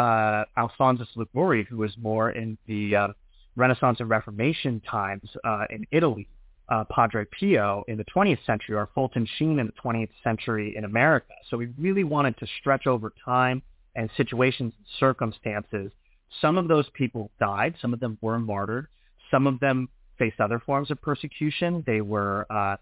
uh, 0.00 0.44
Alphonsus 0.56 1.08
Liguori, 1.14 1.66
who 1.68 1.76
was 1.76 1.92
more 1.98 2.30
in 2.30 2.56
the 2.66 2.96
uh, 2.96 3.08
Renaissance 3.56 4.00
and 4.00 4.08
Reformation 4.08 4.80
times 4.80 5.28
uh, 5.44 5.64
in 5.68 5.86
Italy, 5.90 6.26
uh, 6.70 6.84
Padre 6.84 7.26
Pio 7.38 7.84
in 7.86 7.98
the 7.98 8.04
20th 8.04 8.44
century, 8.46 8.76
or 8.76 8.88
Fulton 8.94 9.28
Sheen 9.36 9.58
in 9.58 9.66
the 9.66 9.72
20th 9.84 10.08
century 10.24 10.74
in 10.74 10.84
America. 10.84 11.34
So 11.50 11.58
we 11.58 11.66
really 11.78 12.04
wanted 12.04 12.38
to 12.38 12.46
stretch 12.60 12.86
over 12.86 13.12
time 13.22 13.62
and 13.94 14.08
situations 14.16 14.72
and 14.78 14.86
circumstances. 14.98 15.92
Some 16.40 16.56
of 16.56 16.66
those 16.66 16.88
people 16.94 17.30
died. 17.38 17.74
Some 17.82 17.92
of 17.92 18.00
them 18.00 18.16
were 18.22 18.38
martyred. 18.38 18.86
Some 19.30 19.46
of 19.46 19.60
them 19.60 19.90
faced 20.18 20.40
other 20.40 20.60
forms 20.60 20.90
of 20.90 21.02
persecution. 21.02 21.84
They 21.86 22.00
were 22.00 22.46
uh, 22.50 22.76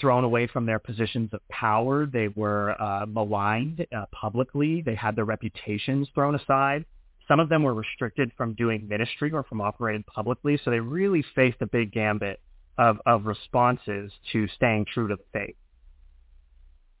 thrown 0.00 0.24
away 0.24 0.46
from 0.46 0.66
their 0.66 0.78
positions 0.78 1.30
of 1.32 1.40
power. 1.48 2.06
They 2.06 2.28
were 2.28 2.80
uh, 2.80 3.06
maligned 3.06 3.86
uh, 3.96 4.06
publicly. 4.12 4.82
They 4.82 4.94
had 4.94 5.16
their 5.16 5.24
reputations 5.24 6.08
thrown 6.14 6.34
aside. 6.34 6.84
Some 7.26 7.40
of 7.40 7.48
them 7.48 7.62
were 7.62 7.74
restricted 7.74 8.32
from 8.36 8.54
doing 8.54 8.88
ministry 8.88 9.30
or 9.32 9.44
from 9.44 9.60
operating 9.60 10.02
publicly. 10.04 10.58
So 10.64 10.70
they 10.70 10.80
really 10.80 11.24
faced 11.34 11.58
a 11.60 11.66
big 11.66 11.92
gambit 11.92 12.40
of, 12.78 12.98
of 13.06 13.26
responses 13.26 14.12
to 14.32 14.48
staying 14.48 14.86
true 14.92 15.08
to 15.08 15.16
the 15.16 15.24
faith. 15.32 15.56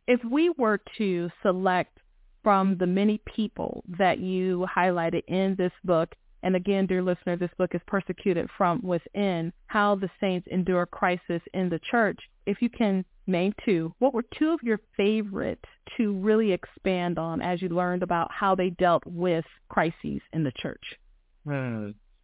If 0.06 0.20
we 0.24 0.50
were 0.50 0.80
to 0.98 1.30
select 1.42 1.98
from 2.42 2.76
the 2.78 2.86
many 2.86 3.20
people 3.26 3.84
that 3.98 4.18
you 4.20 4.66
highlighted 4.74 5.22
in 5.28 5.54
this 5.56 5.72
book. 5.84 6.14
And 6.42 6.54
again, 6.54 6.86
dear 6.86 7.02
listener, 7.02 7.36
this 7.36 7.50
book 7.58 7.74
is 7.74 7.80
Persecuted 7.86 8.48
from 8.56 8.80
Within, 8.82 9.52
How 9.66 9.96
the 9.96 10.08
Saints 10.20 10.46
Endure 10.50 10.86
Crisis 10.86 11.42
in 11.52 11.68
the 11.68 11.80
Church. 11.90 12.18
If 12.48 12.62
you 12.62 12.70
can 12.70 13.04
name 13.26 13.52
two, 13.64 13.94
what 13.98 14.14
were 14.14 14.24
two 14.38 14.52
of 14.52 14.62
your 14.62 14.80
favorite 14.96 15.62
to 15.98 16.14
really 16.14 16.52
expand 16.52 17.18
on 17.18 17.42
as 17.42 17.60
you 17.60 17.68
learned 17.68 18.02
about 18.02 18.32
how 18.32 18.54
they 18.54 18.70
dealt 18.70 19.02
with 19.06 19.44
crises 19.68 20.22
in 20.32 20.44
the 20.44 20.52
church? 20.56 20.82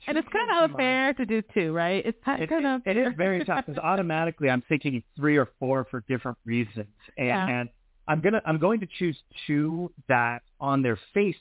And 0.07 0.19
it's 0.19 0.29
kind 0.29 0.51
of 0.51 0.71
unfair 0.71 1.13
to 1.15 1.27
do 1.27 1.43
two, 1.53 1.73
right? 1.75 2.05
It's 2.07 2.19
kind 2.25 2.43
it, 2.43 2.65
of 2.65 2.83
it 2.87 2.97
is 2.97 3.13
very 3.17 3.45
tough 3.45 3.67
because 3.67 3.79
automatically 3.83 4.49
I'm 4.49 4.63
thinking 4.63 5.03
three 5.15 5.37
or 5.37 5.49
four 5.59 5.87
for 5.91 6.03
different 6.09 6.39
reasons, 6.47 6.89
and, 7.19 7.27
Yeah. 7.27 7.47
and 7.49 7.69
I'm 8.09 8.21
gonna 8.21 8.41
I'm 8.47 8.59
going 8.59 8.81
to 8.81 8.87
choose 8.99 9.17
two 9.47 9.93
that 10.09 10.43
on 10.61 10.83
their 10.83 10.99
face 11.13 11.37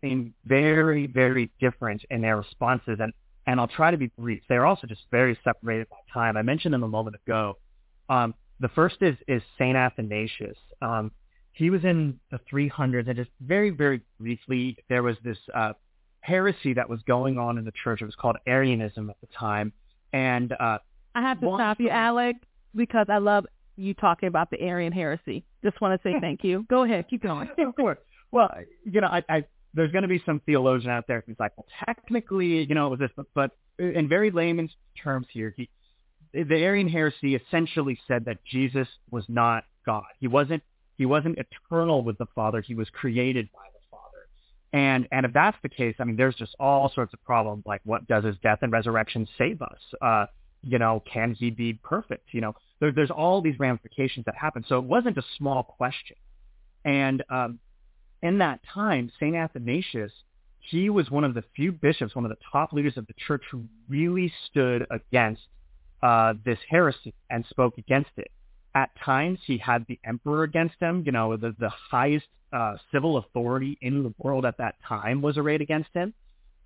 seem 0.00 0.34
very 0.46 1.06
very 1.06 1.50
different 1.60 2.02
in 2.10 2.22
their 2.22 2.38
responses, 2.38 2.98
and 2.98 3.12
and 3.46 3.60
I'll 3.60 3.68
try 3.68 3.90
to 3.90 3.96
be 3.98 4.08
brief. 4.18 4.42
They're 4.48 4.66
also 4.66 4.86
just 4.86 5.02
very 5.10 5.38
separated 5.44 5.88
by 5.90 5.96
time. 6.12 6.36
I 6.36 6.42
mentioned 6.42 6.72
them 6.74 6.82
a 6.82 6.88
moment 6.88 7.16
ago. 7.16 7.58
Um, 8.08 8.34
the 8.60 8.68
first 8.68 8.96
is 9.00 9.16
is 9.28 9.42
Saint 9.58 9.76
Athanasius. 9.76 10.56
Um, 10.80 11.10
he 11.52 11.68
was 11.68 11.84
in 11.84 12.18
the 12.30 12.40
300s, 12.50 13.08
and 13.08 13.16
just 13.16 13.30
very 13.40 13.70
very 13.70 14.00
briefly, 14.18 14.76
there 14.88 15.02
was 15.02 15.16
this 15.24 15.38
uh, 15.54 15.72
heresy 16.20 16.74
that 16.74 16.88
was 16.88 17.00
going 17.02 17.38
on 17.38 17.58
in 17.58 17.64
the 17.64 17.72
church. 17.84 18.02
It 18.02 18.06
was 18.06 18.14
called 18.14 18.36
Arianism 18.46 19.10
at 19.10 19.16
the 19.20 19.28
time, 19.38 19.72
and 20.12 20.52
uh, 20.52 20.78
I 21.14 21.20
have 21.20 21.40
to 21.40 21.54
stop 21.56 21.80
you, 21.80 21.90
Alec, 21.90 22.36
because 22.74 23.06
I 23.08 23.18
love 23.18 23.46
you 23.76 23.94
talking 23.94 24.28
about 24.28 24.50
the 24.50 24.60
Arian 24.60 24.92
heresy. 24.92 25.44
Just 25.64 25.80
want 25.80 26.00
to 26.00 26.08
say 26.08 26.14
thank 26.20 26.44
you. 26.44 26.66
Go 26.68 26.84
ahead, 26.84 27.06
keep 27.08 27.22
going. 27.22 27.48
of 27.58 27.74
course. 27.76 27.98
Well, 28.30 28.50
you 28.84 29.00
know, 29.00 29.08
I, 29.08 29.22
I 29.28 29.44
there's 29.74 29.92
going 29.92 30.02
to 30.02 30.08
be 30.08 30.22
some 30.24 30.40
theologian 30.44 30.90
out 30.90 31.06
there 31.06 31.22
who's 31.26 31.36
like, 31.38 31.52
well, 31.56 31.66
technically, 31.84 32.64
you 32.64 32.74
know, 32.74 32.88
it 32.88 32.90
was 32.90 32.98
this, 32.98 33.10
but, 33.16 33.26
but 33.34 33.50
in 33.78 34.08
very 34.08 34.30
layman's 34.30 34.72
terms 35.02 35.26
here, 35.32 35.54
he, 35.56 35.68
the 36.32 36.56
Arian 36.56 36.88
heresy 36.88 37.34
essentially 37.34 37.98
said 38.08 38.24
that 38.26 38.38
Jesus 38.44 38.88
was 39.10 39.24
not 39.28 39.64
God. 39.84 40.04
He 40.18 40.28
wasn't 40.28 40.62
he 40.96 41.06
wasn't 41.06 41.38
eternal 41.38 42.02
with 42.02 42.18
the 42.18 42.26
Father. 42.34 42.60
He 42.60 42.74
was 42.74 42.88
created 42.90 43.48
by 43.52 43.64
the 43.72 43.80
Father. 43.90 44.28
And 44.72 45.08
and 45.10 45.26
if 45.26 45.32
that's 45.32 45.56
the 45.62 45.68
case, 45.68 45.96
I 45.98 46.04
mean, 46.04 46.16
there's 46.16 46.34
just 46.34 46.54
all 46.58 46.90
sorts 46.94 47.12
of 47.12 47.22
problems. 47.24 47.64
Like, 47.66 47.80
what 47.84 48.06
does 48.06 48.24
his 48.24 48.36
death 48.42 48.58
and 48.62 48.72
resurrection 48.72 49.26
save 49.38 49.62
us? 49.62 49.78
Uh, 50.00 50.26
you 50.62 50.78
know, 50.78 51.02
can 51.12 51.34
he 51.34 51.50
be 51.50 51.74
perfect? 51.74 52.28
You 52.32 52.40
know, 52.40 52.54
there, 52.80 52.92
there's 52.92 53.10
all 53.10 53.42
these 53.42 53.58
ramifications 53.58 54.26
that 54.26 54.36
happen. 54.36 54.64
So 54.68 54.78
it 54.78 54.84
wasn't 54.84 55.18
a 55.18 55.24
small 55.36 55.62
question. 55.64 56.16
And 56.84 57.22
um, 57.30 57.58
in 58.22 58.38
that 58.38 58.60
time, 58.72 59.10
St. 59.18 59.34
Athanasius, 59.34 60.12
he 60.60 60.88
was 60.90 61.10
one 61.10 61.24
of 61.24 61.34
the 61.34 61.42
few 61.56 61.72
bishops, 61.72 62.14
one 62.14 62.24
of 62.24 62.30
the 62.30 62.38
top 62.50 62.72
leaders 62.72 62.96
of 62.96 63.06
the 63.08 63.14
church 63.26 63.42
who 63.50 63.64
really 63.88 64.32
stood 64.48 64.86
against 64.90 65.42
uh, 66.02 66.34
this 66.44 66.58
heresy 66.68 67.14
and 67.30 67.44
spoke 67.50 67.78
against 67.78 68.10
it. 68.16 68.30
At 68.74 68.90
times, 69.04 69.38
he 69.46 69.58
had 69.58 69.84
the 69.86 69.98
emperor 70.04 70.44
against 70.44 70.76
him. 70.80 71.02
You 71.04 71.12
know, 71.12 71.36
the, 71.36 71.54
the 71.58 71.68
highest 71.68 72.26
uh, 72.52 72.76
civil 72.90 73.18
authority 73.18 73.78
in 73.80 74.02
the 74.02 74.14
world 74.18 74.44
at 74.44 74.58
that 74.58 74.76
time 74.86 75.22
was 75.22 75.36
arrayed 75.36 75.60
against 75.60 75.90
him. 75.94 76.14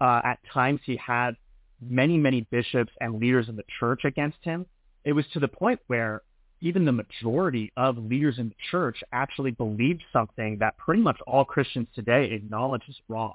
Uh, 0.00 0.20
at 0.24 0.38
times, 0.52 0.80
he 0.84 0.96
had 0.96 1.36
many, 1.80 2.16
many 2.16 2.42
bishops 2.50 2.92
and 3.00 3.20
leaders 3.20 3.48
in 3.48 3.56
the 3.56 3.64
church 3.80 4.02
against 4.04 4.38
him. 4.42 4.66
It 5.04 5.12
was 5.12 5.24
to 5.32 5.40
the 5.40 5.48
point 5.48 5.80
where 5.88 6.22
even 6.60 6.84
the 6.84 6.92
majority 6.92 7.72
of 7.76 7.98
leaders 7.98 8.38
in 8.38 8.48
the 8.48 8.54
church 8.70 9.02
actually 9.12 9.50
believed 9.50 10.02
something 10.12 10.58
that 10.58 10.76
pretty 10.78 11.02
much 11.02 11.18
all 11.26 11.44
Christians 11.44 11.88
today 11.94 12.30
acknowledge 12.32 12.82
is 12.88 12.96
wrong. 13.08 13.34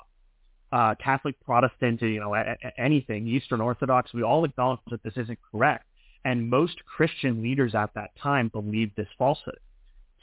Uh, 0.72 0.96
Catholic, 0.96 1.36
Protestant, 1.42 2.02
you 2.02 2.20
know, 2.20 2.34
a- 2.34 2.56
a- 2.64 2.80
anything, 2.80 3.28
Eastern 3.28 3.62
Orthodox, 3.62 4.14
we 4.14 4.24
all 4.24 4.44
acknowledge 4.46 4.80
that 4.90 5.04
this 5.04 5.14
isn't 5.18 5.38
correct. 5.52 5.86
And 6.24 6.50
most 6.50 6.84
Christian 6.86 7.42
leaders 7.42 7.74
at 7.76 7.94
that 7.96 8.12
time 8.22 8.50
believed 8.50 8.96
this 8.96 9.08
falsehood. 9.18 9.60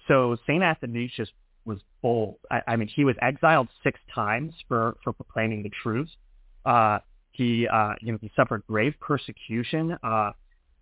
So 0.06 0.36
St. 0.46 0.62
Athanasius 0.62 1.28
was 1.64 1.78
bold. 2.02 2.36
I, 2.50 2.62
I 2.66 2.76
mean, 2.76 2.88
he 2.88 3.04
was 3.04 3.16
exiled 3.20 3.68
six 3.82 3.98
times 4.14 4.54
for, 4.68 4.96
for 5.02 5.12
proclaiming 5.12 5.62
the 5.62 5.70
truth. 5.82 6.08
Uh, 6.64 6.98
he, 7.32 7.68
uh, 7.68 7.94
you 8.00 8.12
know, 8.12 8.18
he 8.20 8.30
suffered 8.36 8.62
grave 8.66 8.94
persecution. 9.00 9.98
Uh, 10.02 10.32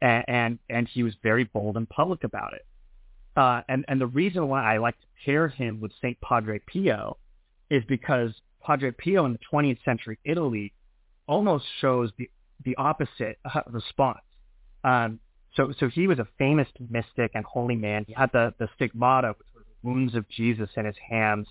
and, 0.01 0.25
and 0.29 0.59
and 0.69 0.89
he 0.89 1.03
was 1.03 1.15
very 1.23 1.45
bold 1.45 1.77
and 1.77 1.89
public 1.89 2.25
about 2.25 2.53
it. 2.53 2.67
Uh, 3.37 3.63
and 3.69 3.85
and 3.89 4.01
the 4.01 4.07
reason 4.07 4.49
why 4.49 4.75
I 4.75 4.79
like 4.79 4.99
to 5.01 5.07
pair 5.25 5.49
him 5.49 5.81
with 5.81 5.93
Saint 6.01 6.21
Padre 6.21 6.61
Pio 6.67 7.19
is 7.71 7.83
because 7.89 8.33
Padre 8.63 8.91
Pio 8.93 9.25
in 9.27 9.33
the 9.33 9.39
20th 9.53 9.83
century 9.85 10.19
Italy 10.25 10.73
almost 11.27 11.65
shows 11.81 12.11
the 12.19 12.31
the 12.65 12.77
opposite 12.77 13.39
uh, 13.45 13.61
response. 13.71 14.19
Um, 14.87 15.21
so 15.55 15.73
so 15.79 15.89
he 15.89 16.07
was 16.07 16.19
a 16.19 16.27
famous 16.39 16.69
mystic 16.89 17.33
and 17.35 17.45
holy 17.45 17.77
man. 17.77 18.05
He 18.07 18.15
had 18.15 18.31
the 18.33 18.55
the 18.59 18.69
stigmata, 18.77 19.35
wounds 19.83 20.15
of 20.15 20.29
Jesus 20.29 20.71
in 20.77 20.85
his 20.85 20.97
hands 21.11 21.47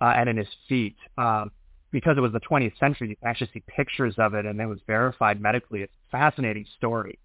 uh, 0.00 0.12
and 0.16 0.28
in 0.28 0.36
his 0.36 0.48
feet. 0.68 0.96
Um, 1.18 1.50
because 1.92 2.18
it 2.18 2.20
was 2.20 2.32
the 2.32 2.40
20th 2.40 2.78
century, 2.78 3.08
you 3.08 3.16
can 3.16 3.28
actually 3.28 3.50
see 3.54 3.62
pictures 3.68 4.14
of 4.18 4.34
it, 4.34 4.44
and 4.44 4.60
it 4.60 4.66
was 4.66 4.80
verified 4.86 5.40
medically. 5.40 5.82
It's 5.82 5.92
a 6.08 6.10
fascinating 6.10 6.66
story. 6.76 7.18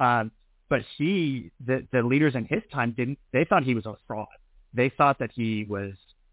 Um, 0.00 0.32
but 0.68 0.80
he, 0.96 1.50
the, 1.64 1.86
the 1.92 2.02
leaders 2.02 2.34
in 2.34 2.44
his 2.44 2.62
time 2.72 2.94
didn't, 2.96 3.18
they 3.32 3.44
thought 3.44 3.62
he 3.62 3.74
was 3.74 3.86
a 3.86 3.94
fraud. 4.06 4.26
They 4.74 4.90
thought 4.90 5.18
that 5.20 5.30
he 5.32 5.66
was 5.68 5.92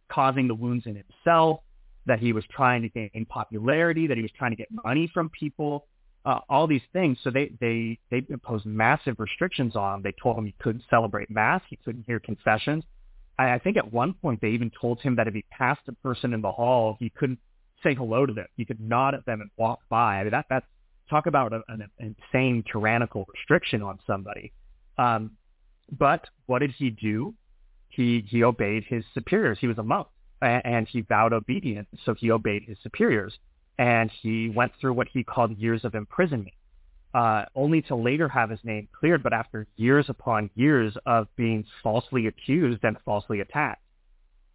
causing 0.10 0.48
the 0.48 0.56
wounds 0.56 0.86
in 0.88 0.96
himself, 0.96 1.60
that 2.06 2.20
he 2.20 2.34
was 2.34 2.44
trying 2.50 2.82
to 2.84 2.90
gain 2.90 3.26
popularity, 3.30 4.08
that 4.08 4.18
he 4.18 4.24
was 4.24 4.32
trying 4.38 4.52
to 4.52 4.58
get 4.58 4.68
money 4.72 5.10
from 5.14 5.30
people, 5.30 5.86
uh, 6.26 6.40
all 6.50 6.68
these 6.68 6.82
things. 6.92 7.18
So 7.24 7.30
they, 7.30 7.52
they, 7.60 8.00
they 8.10 8.26
imposed 8.30 8.66
massive 8.66 9.20
restrictions 9.20 9.76
on 9.76 9.96
him. 9.96 10.02
They 10.02 10.14
told 10.22 10.38
him 10.38 10.46
he 10.46 10.56
couldn't 10.60 10.84
celebrate 10.90 11.30
mass. 11.30 11.62
He 11.70 11.78
couldn't 11.86 12.06
hear 12.06 12.20
confessions. 12.20 12.84
I, 13.38 13.54
I 13.54 13.60
think 13.60 13.78
at 13.78 13.94
one 13.94 14.14
point 14.14 14.42
they 14.42 14.50
even 14.50 14.72
told 14.80 15.02
him 15.02 15.16
that 15.18 15.28
if 15.28 15.34
he 15.34 15.46
passed 15.52 15.82
a 15.88 15.94
person 15.94 16.34
in 16.34 16.42
the 16.42 16.52
hall, 16.52 16.98
he 17.00 17.10
couldn't 17.10 17.40
say 17.84 17.94
hello 17.94 18.26
to 18.26 18.34
them. 18.34 18.48
He 18.58 18.66
could 18.66 18.80
nod 18.80 19.14
at 19.14 19.26
them 19.26 19.42
and 19.42 19.50
walk 19.58 19.80
by. 19.90 20.20
I 20.20 20.24
mean, 20.24 20.32
that, 20.32 20.46
that's, 20.50 20.66
talk 21.10 21.28
about 21.28 21.54
a, 21.54 21.62
an 21.68 21.88
insane 22.00 22.64
tyrannical 22.72 23.28
restriction 23.32 23.84
on 23.84 24.00
somebody. 24.08 24.52
Um, 24.98 25.32
but 25.92 26.26
what 26.48 26.60
did 26.60 26.72
he 26.72 26.90
do? 26.90 27.36
He 27.90 28.26
he 28.28 28.44
obeyed 28.44 28.86
his 28.88 29.04
superiors. 29.14 29.58
He 29.62 29.68
was 29.68 29.78
a 29.78 29.84
monk, 29.84 30.08
and, 30.42 30.66
and 30.66 30.88
he 30.88 31.02
vowed 31.02 31.32
obedience, 31.32 31.88
so 32.06 32.14
he 32.14 32.32
obeyed 32.32 32.64
his 32.64 32.78
superiors, 32.82 33.38
and 33.78 34.12
he 34.22 34.50
went 34.50 34.72
through 34.80 34.94
what 34.94 35.08
he 35.12 35.24
called 35.24 35.58
years 35.58 35.84
of 35.84 35.96
imprisonment, 35.96 36.54
uh, 37.14 37.46
only 37.56 37.82
to 37.84 37.96
later 37.96 38.28
have 38.28 38.50
his 38.50 38.60
name 38.64 38.88
cleared. 38.98 39.24
But 39.24 39.34
after 39.34 39.68
years 39.76 40.06
upon 40.10 40.50
years 40.56 40.96
of 41.06 41.28
being 41.36 41.66
falsely 41.84 42.28
accused 42.28 42.84
and 42.84 42.98
falsely 43.06 43.40
attacked. 43.42 43.82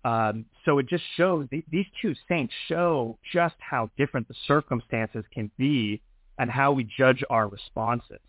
Um, 0.03 0.47
so 0.65 0.79
it 0.79 0.89
just 0.89 1.05
shows 1.17 1.47
th- 1.51 1.65
these 1.71 1.87
two 2.01 2.15
saints 2.27 2.55
show 2.69 3.19
just 3.33 3.57
how 3.59 3.91
different 3.99 4.29
the 4.29 4.35
circumstances 4.47 5.25
can 5.33 5.51
be 5.59 6.01
and 6.39 6.51
how 6.51 6.73
we 6.73 6.85
judge 6.85 7.23
our 7.29 7.49
responses. 7.49 8.21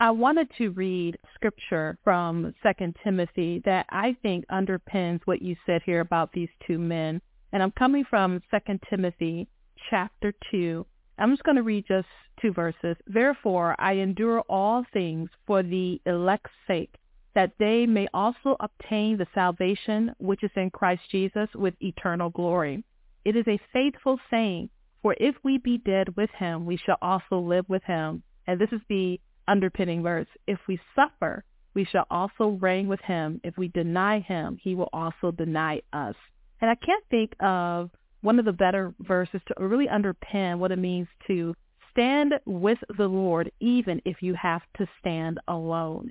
I 0.00 0.10
wanted 0.10 0.48
to 0.58 0.70
read 0.70 1.18
scripture 1.34 1.98
from 2.02 2.54
Second 2.62 2.96
Timothy 3.04 3.62
that 3.64 3.86
I 3.90 4.16
think 4.22 4.46
underpins 4.48 5.20
what 5.24 5.40
you 5.40 5.56
said 5.66 5.82
here 5.84 6.00
about 6.00 6.32
these 6.32 6.48
two 6.66 6.78
men. 6.78 7.20
And 7.54 7.62
I'm 7.62 7.70
coming 7.70 8.04
from 8.10 8.42
Second 8.50 8.82
Timothy 8.90 9.46
chapter 9.88 10.34
2. 10.50 10.84
I'm 11.18 11.30
just 11.30 11.44
going 11.44 11.54
to 11.54 11.62
read 11.62 11.84
just 11.86 12.08
two 12.42 12.52
verses. 12.52 12.96
Therefore, 13.06 13.76
I 13.78 13.92
endure 13.92 14.40
all 14.48 14.84
things 14.92 15.30
for 15.46 15.62
the 15.62 16.00
elect's 16.04 16.50
sake, 16.66 16.96
that 17.36 17.52
they 17.60 17.86
may 17.86 18.08
also 18.12 18.56
obtain 18.58 19.18
the 19.18 19.28
salvation 19.32 20.16
which 20.18 20.42
is 20.42 20.50
in 20.56 20.70
Christ 20.70 21.02
Jesus 21.12 21.48
with 21.54 21.74
eternal 21.80 22.28
glory. 22.28 22.82
It 23.24 23.36
is 23.36 23.46
a 23.46 23.60
faithful 23.72 24.18
saying, 24.32 24.70
for 25.00 25.14
if 25.20 25.36
we 25.44 25.58
be 25.58 25.78
dead 25.78 26.16
with 26.16 26.30
him, 26.30 26.66
we 26.66 26.76
shall 26.76 26.98
also 27.00 27.38
live 27.38 27.68
with 27.68 27.84
him. 27.84 28.24
And 28.48 28.60
this 28.60 28.72
is 28.72 28.80
the 28.88 29.20
underpinning 29.46 30.02
verse. 30.02 30.26
If 30.48 30.58
we 30.66 30.80
suffer, 30.96 31.44
we 31.72 31.84
shall 31.84 32.08
also 32.10 32.58
reign 32.60 32.88
with 32.88 33.02
him. 33.02 33.40
If 33.44 33.56
we 33.56 33.68
deny 33.68 34.18
him, 34.18 34.58
he 34.60 34.74
will 34.74 34.90
also 34.92 35.30
deny 35.30 35.82
us. 35.92 36.16
And 36.64 36.70
I 36.70 36.76
can't 36.76 37.04
think 37.10 37.34
of 37.40 37.90
one 38.22 38.38
of 38.38 38.46
the 38.46 38.52
better 38.54 38.94
verses 39.00 39.42
to 39.48 39.54
really 39.66 39.86
underpin 39.86 40.56
what 40.56 40.72
it 40.72 40.78
means 40.78 41.08
to 41.26 41.54
stand 41.90 42.32
with 42.46 42.78
the 42.96 43.06
Lord 43.06 43.52
even 43.60 44.00
if 44.06 44.22
you 44.22 44.32
have 44.32 44.62
to 44.78 44.86
stand 44.98 45.40
alone. 45.46 46.10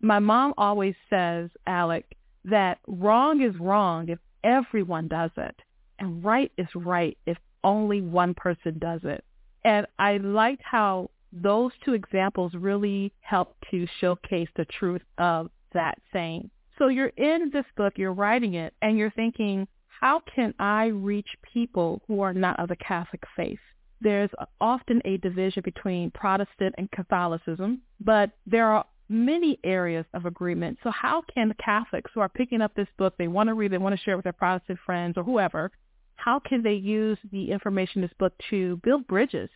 My 0.00 0.18
mom 0.18 0.54
always 0.56 0.94
says, 1.10 1.50
Alec, 1.66 2.16
that 2.46 2.78
wrong 2.86 3.42
is 3.42 3.54
wrong 3.60 4.08
if 4.08 4.18
everyone 4.42 5.08
does 5.08 5.30
it, 5.36 5.60
and 5.98 6.24
right 6.24 6.50
is 6.56 6.68
right 6.74 7.18
if 7.26 7.36
only 7.62 8.00
one 8.00 8.32
person 8.32 8.78
does 8.78 9.02
it. 9.04 9.22
And 9.62 9.86
I 9.98 10.16
liked 10.16 10.62
how 10.64 11.10
those 11.34 11.72
two 11.84 11.92
examples 11.92 12.54
really 12.54 13.12
help 13.20 13.56
to 13.70 13.86
showcase 14.00 14.48
the 14.56 14.64
truth 14.64 15.02
of 15.18 15.50
that 15.74 15.98
saying. 16.14 16.48
So 16.78 16.88
you're 16.88 17.08
in 17.08 17.50
this 17.52 17.66
book, 17.76 17.98
you're 17.98 18.14
writing 18.14 18.54
it, 18.54 18.72
and 18.80 18.96
you're 18.96 19.10
thinking, 19.10 19.68
how 20.02 20.20
can 20.34 20.52
I 20.58 20.86
reach 20.86 21.28
people 21.54 22.02
who 22.08 22.22
are 22.22 22.34
not 22.34 22.58
of 22.58 22.68
the 22.68 22.76
Catholic 22.76 23.22
faith? 23.36 23.60
There's 24.00 24.30
often 24.60 25.00
a 25.04 25.16
division 25.18 25.62
between 25.64 26.10
Protestant 26.10 26.74
and 26.76 26.90
Catholicism, 26.90 27.82
but 28.00 28.32
there 28.44 28.66
are 28.66 28.84
many 29.08 29.60
areas 29.62 30.04
of 30.12 30.26
agreement. 30.26 30.78
So 30.82 30.90
how 30.90 31.22
can 31.32 31.54
Catholics 31.64 32.10
who 32.12 32.20
are 32.20 32.28
picking 32.28 32.60
up 32.60 32.74
this 32.74 32.88
book, 32.98 33.14
they 33.16 33.28
want 33.28 33.46
to 33.48 33.54
read, 33.54 33.70
they 33.70 33.78
want 33.78 33.96
to 33.96 34.02
share 34.02 34.14
it 34.14 34.16
with 34.16 34.24
their 34.24 34.32
Protestant 34.32 34.80
friends 34.84 35.16
or 35.16 35.22
whoever, 35.22 35.70
how 36.16 36.40
can 36.40 36.64
they 36.64 36.74
use 36.74 37.18
the 37.30 37.52
information 37.52 38.02
in 38.02 38.08
this 38.08 38.16
book 38.18 38.32
to 38.50 38.80
build 38.82 39.06
bridges? 39.06 39.50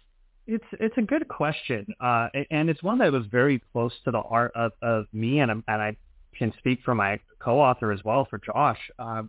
It's 0.47 0.65
it's 0.79 0.97
a 0.97 1.03
good 1.03 1.27
question, 1.27 1.87
uh, 2.01 2.29
and 2.53 2.71
it's 2.71 2.85
one 2.85 2.99
that 2.99 3.11
was 3.11 3.27
very 3.27 3.61
close 3.73 3.93
to 4.05 4.13
the 4.13 4.23
heart 4.23 4.53
of, 4.55 4.71
of 4.81 5.07
me, 5.13 5.41
and, 5.41 5.51
and 5.51 5.65
I 5.67 5.97
can 6.39 6.53
speak 6.59 6.83
for 6.85 6.95
my 6.95 7.19
co-author 7.41 7.91
as 7.91 8.05
well, 8.05 8.29
for 8.31 8.39
Josh. 8.39 8.79
Uh, 8.97 9.25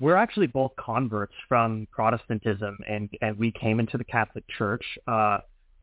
we're 0.00 0.16
actually 0.16 0.46
both 0.46 0.72
converts 0.76 1.34
from 1.48 1.86
Protestantism, 1.92 2.78
and, 2.88 3.10
and 3.20 3.38
we 3.38 3.52
came 3.52 3.78
into 3.78 3.98
the 3.98 4.04
Catholic 4.04 4.44
Church. 4.48 4.84
Uh, 5.06 5.38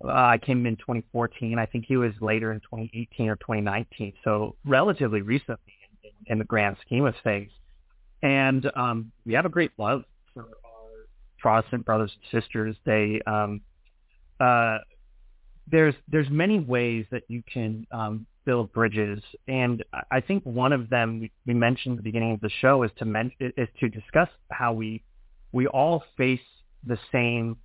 I 0.07 0.37
came 0.39 0.65
in 0.65 0.75
2014. 0.77 1.57
I 1.57 1.65
think 1.65 1.85
he 1.87 1.97
was 1.97 2.13
later 2.19 2.51
in 2.51 2.59
2018 2.61 3.29
or 3.29 3.35
2019, 3.35 4.13
so 4.23 4.55
relatively 4.65 5.21
recently 5.21 5.73
in, 6.03 6.33
in 6.33 6.39
the 6.39 6.45
grand 6.45 6.77
scheme 6.85 7.05
of 7.05 7.15
things. 7.23 7.51
And 8.23 8.69
um, 8.75 9.11
we 9.25 9.33
have 9.33 9.45
a 9.45 9.49
great 9.49 9.71
love 9.77 10.03
for 10.33 10.41
our 10.41 11.05
Protestant 11.39 11.85
brothers 11.85 12.11
and 12.15 12.41
sisters. 12.41 12.75
They 12.85 13.21
um, 13.27 13.61
uh, 14.39 14.79
there's 15.69 15.95
there's 16.07 16.29
many 16.29 16.59
ways 16.59 17.05
that 17.11 17.23
you 17.27 17.43
can 17.51 17.85
um, 17.91 18.25
build 18.47 18.71
bridges, 18.71 19.21
and 19.49 19.83
I 20.09 20.21
think 20.21 20.41
one 20.45 20.71
of 20.71 20.89
them 20.89 21.29
we 21.45 21.53
mentioned 21.53 21.93
at 21.93 21.97
the 21.97 22.09
beginning 22.09 22.31
of 22.31 22.39
the 22.39 22.49
show 22.61 22.81
is 22.83 22.91
to 22.99 23.29
is 23.39 23.67
to 23.81 23.89
discuss 23.89 24.29
how 24.49 24.71
we 24.71 25.03
we 25.51 25.67
all 25.67 26.03
face 26.15 26.47
the 26.85 26.97
same 27.11 27.57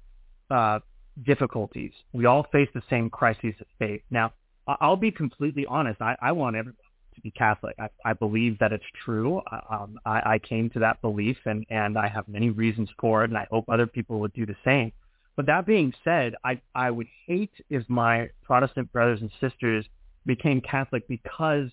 uh, 0.51 0.81
difficulties. 1.25 1.93
We 2.12 2.27
all 2.27 2.45
face 2.51 2.69
the 2.75 2.83
same 2.91 3.11
crises 3.11 3.55
of 3.61 3.69
faith. 3.79 4.03
Now, 4.11 4.33
I'll 4.67 4.97
be 4.97 5.12
completely 5.12 5.65
honest. 5.67 6.03
I, 6.03 6.17
I 6.21 6.33
want 6.33 6.57
everyone 6.57 6.77
to 7.15 7.21
be 7.21 7.31
Catholic. 7.31 7.77
I, 7.79 7.89
I 8.05 8.12
believe 8.15 8.59
that 8.59 8.73
it's 8.73 8.85
true. 9.05 9.41
Um, 9.71 10.01
I, 10.05 10.35
I 10.35 10.39
came 10.41 10.69
to 10.71 10.81
that 10.81 11.01
belief, 11.01 11.37
and 11.47 11.65
and 11.71 11.97
I 11.97 12.09
have 12.09 12.27
many 12.27 12.51
reasons 12.51 12.89
for 13.01 13.23
it, 13.23 13.31
and 13.31 13.39
I 13.39 13.47
hope 13.53 13.67
other 13.69 13.87
people 13.87 14.19
would 14.21 14.33
do 14.33 14.47
the 14.47 14.57
same. 14.65 14.91
But 15.37 15.47
that 15.47 15.65
being 15.65 15.95
said, 16.03 16.35
I 16.45 16.61
I 16.75 16.91
would 16.91 17.07
hate 17.29 17.55
if 17.71 17.89
my 17.89 18.31
Protestant 18.43 18.93
brothers 18.93 19.21
and 19.21 19.31
sisters 19.41 19.87
became 20.26 20.61
Catholic 20.61 21.07
because 21.09 21.69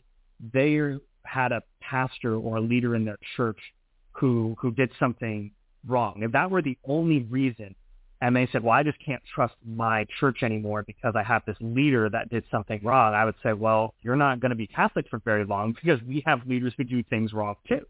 they 0.54 0.80
had 1.26 1.52
a 1.52 1.62
pastor 1.82 2.36
or 2.36 2.58
a 2.58 2.62
leader 2.62 2.96
in 2.96 3.06
their 3.06 3.20
church 3.36 3.60
who 4.12 4.56
who 4.60 4.72
did 4.72 4.92
something 5.00 5.52
wrong. 5.88 6.22
If 6.22 6.32
that 6.32 6.52
were 6.52 6.62
the 6.62 6.78
only 6.86 7.24
reason, 7.24 7.76
and 8.22 8.36
they 8.36 8.48
said, 8.48 8.64
"Well, 8.64 8.74
I 8.74 8.84
just 8.84 9.00
can't 9.00 9.22
trust 9.34 9.56
my 9.66 10.06
church 10.20 10.44
anymore 10.44 10.84
because 10.84 11.16
I 11.16 11.24
have 11.24 11.44
this 11.46 11.58
leader 11.62 12.10
that 12.10 12.30
did 12.30 12.44
something 12.52 12.82
wrong," 12.84 13.14
I 13.14 13.26
would 13.26 13.36
say, 13.44 13.54
"Well, 13.54 13.94
you're 14.02 14.16
not 14.16 14.40
going 14.40 14.50
to 14.50 14.56
be 14.56 14.68
Catholic 14.68 15.08
for 15.10 15.20
very 15.20 15.46
long 15.46 15.74
because 15.74 16.02
we 16.04 16.24
have 16.26 16.46
leaders 16.48 16.74
who 16.76 16.84
do 16.84 17.04
things 17.04 17.34
wrong 17.34 17.56
too." 17.68 17.86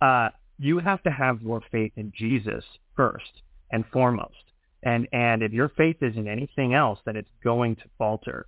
Uh, 0.00 0.30
you 0.58 0.78
have 0.78 1.02
to 1.02 1.10
have 1.10 1.42
your 1.42 1.60
faith 1.70 1.92
in 1.96 2.12
Jesus 2.16 2.64
first 2.96 3.42
and 3.70 3.84
foremost, 3.92 4.52
and 4.82 5.08
and 5.12 5.42
if 5.42 5.52
your 5.52 5.68
faith 5.68 6.02
is 6.02 6.16
in 6.16 6.28
anything 6.28 6.74
else, 6.74 7.00
then 7.04 7.16
it's 7.16 7.30
going 7.42 7.76
to 7.76 7.84
falter. 7.98 8.46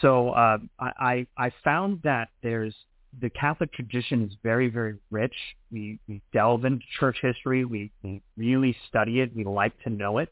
So 0.00 0.30
uh, 0.30 0.58
I, 0.80 1.26
I 1.36 1.50
found 1.62 2.00
that 2.02 2.28
there's 2.42 2.74
the 3.20 3.30
Catholic 3.30 3.72
tradition 3.72 4.24
is 4.24 4.36
very, 4.42 4.68
very 4.68 4.96
rich. 5.10 5.34
We, 5.70 5.98
we 6.08 6.20
delve 6.32 6.64
into 6.64 6.84
church 6.98 7.18
history. 7.22 7.64
We, 7.64 7.92
we 8.02 8.22
really 8.36 8.76
study 8.88 9.20
it. 9.20 9.34
We 9.34 9.44
like 9.44 9.72
to 9.84 9.90
know 9.90 10.18
it. 10.18 10.30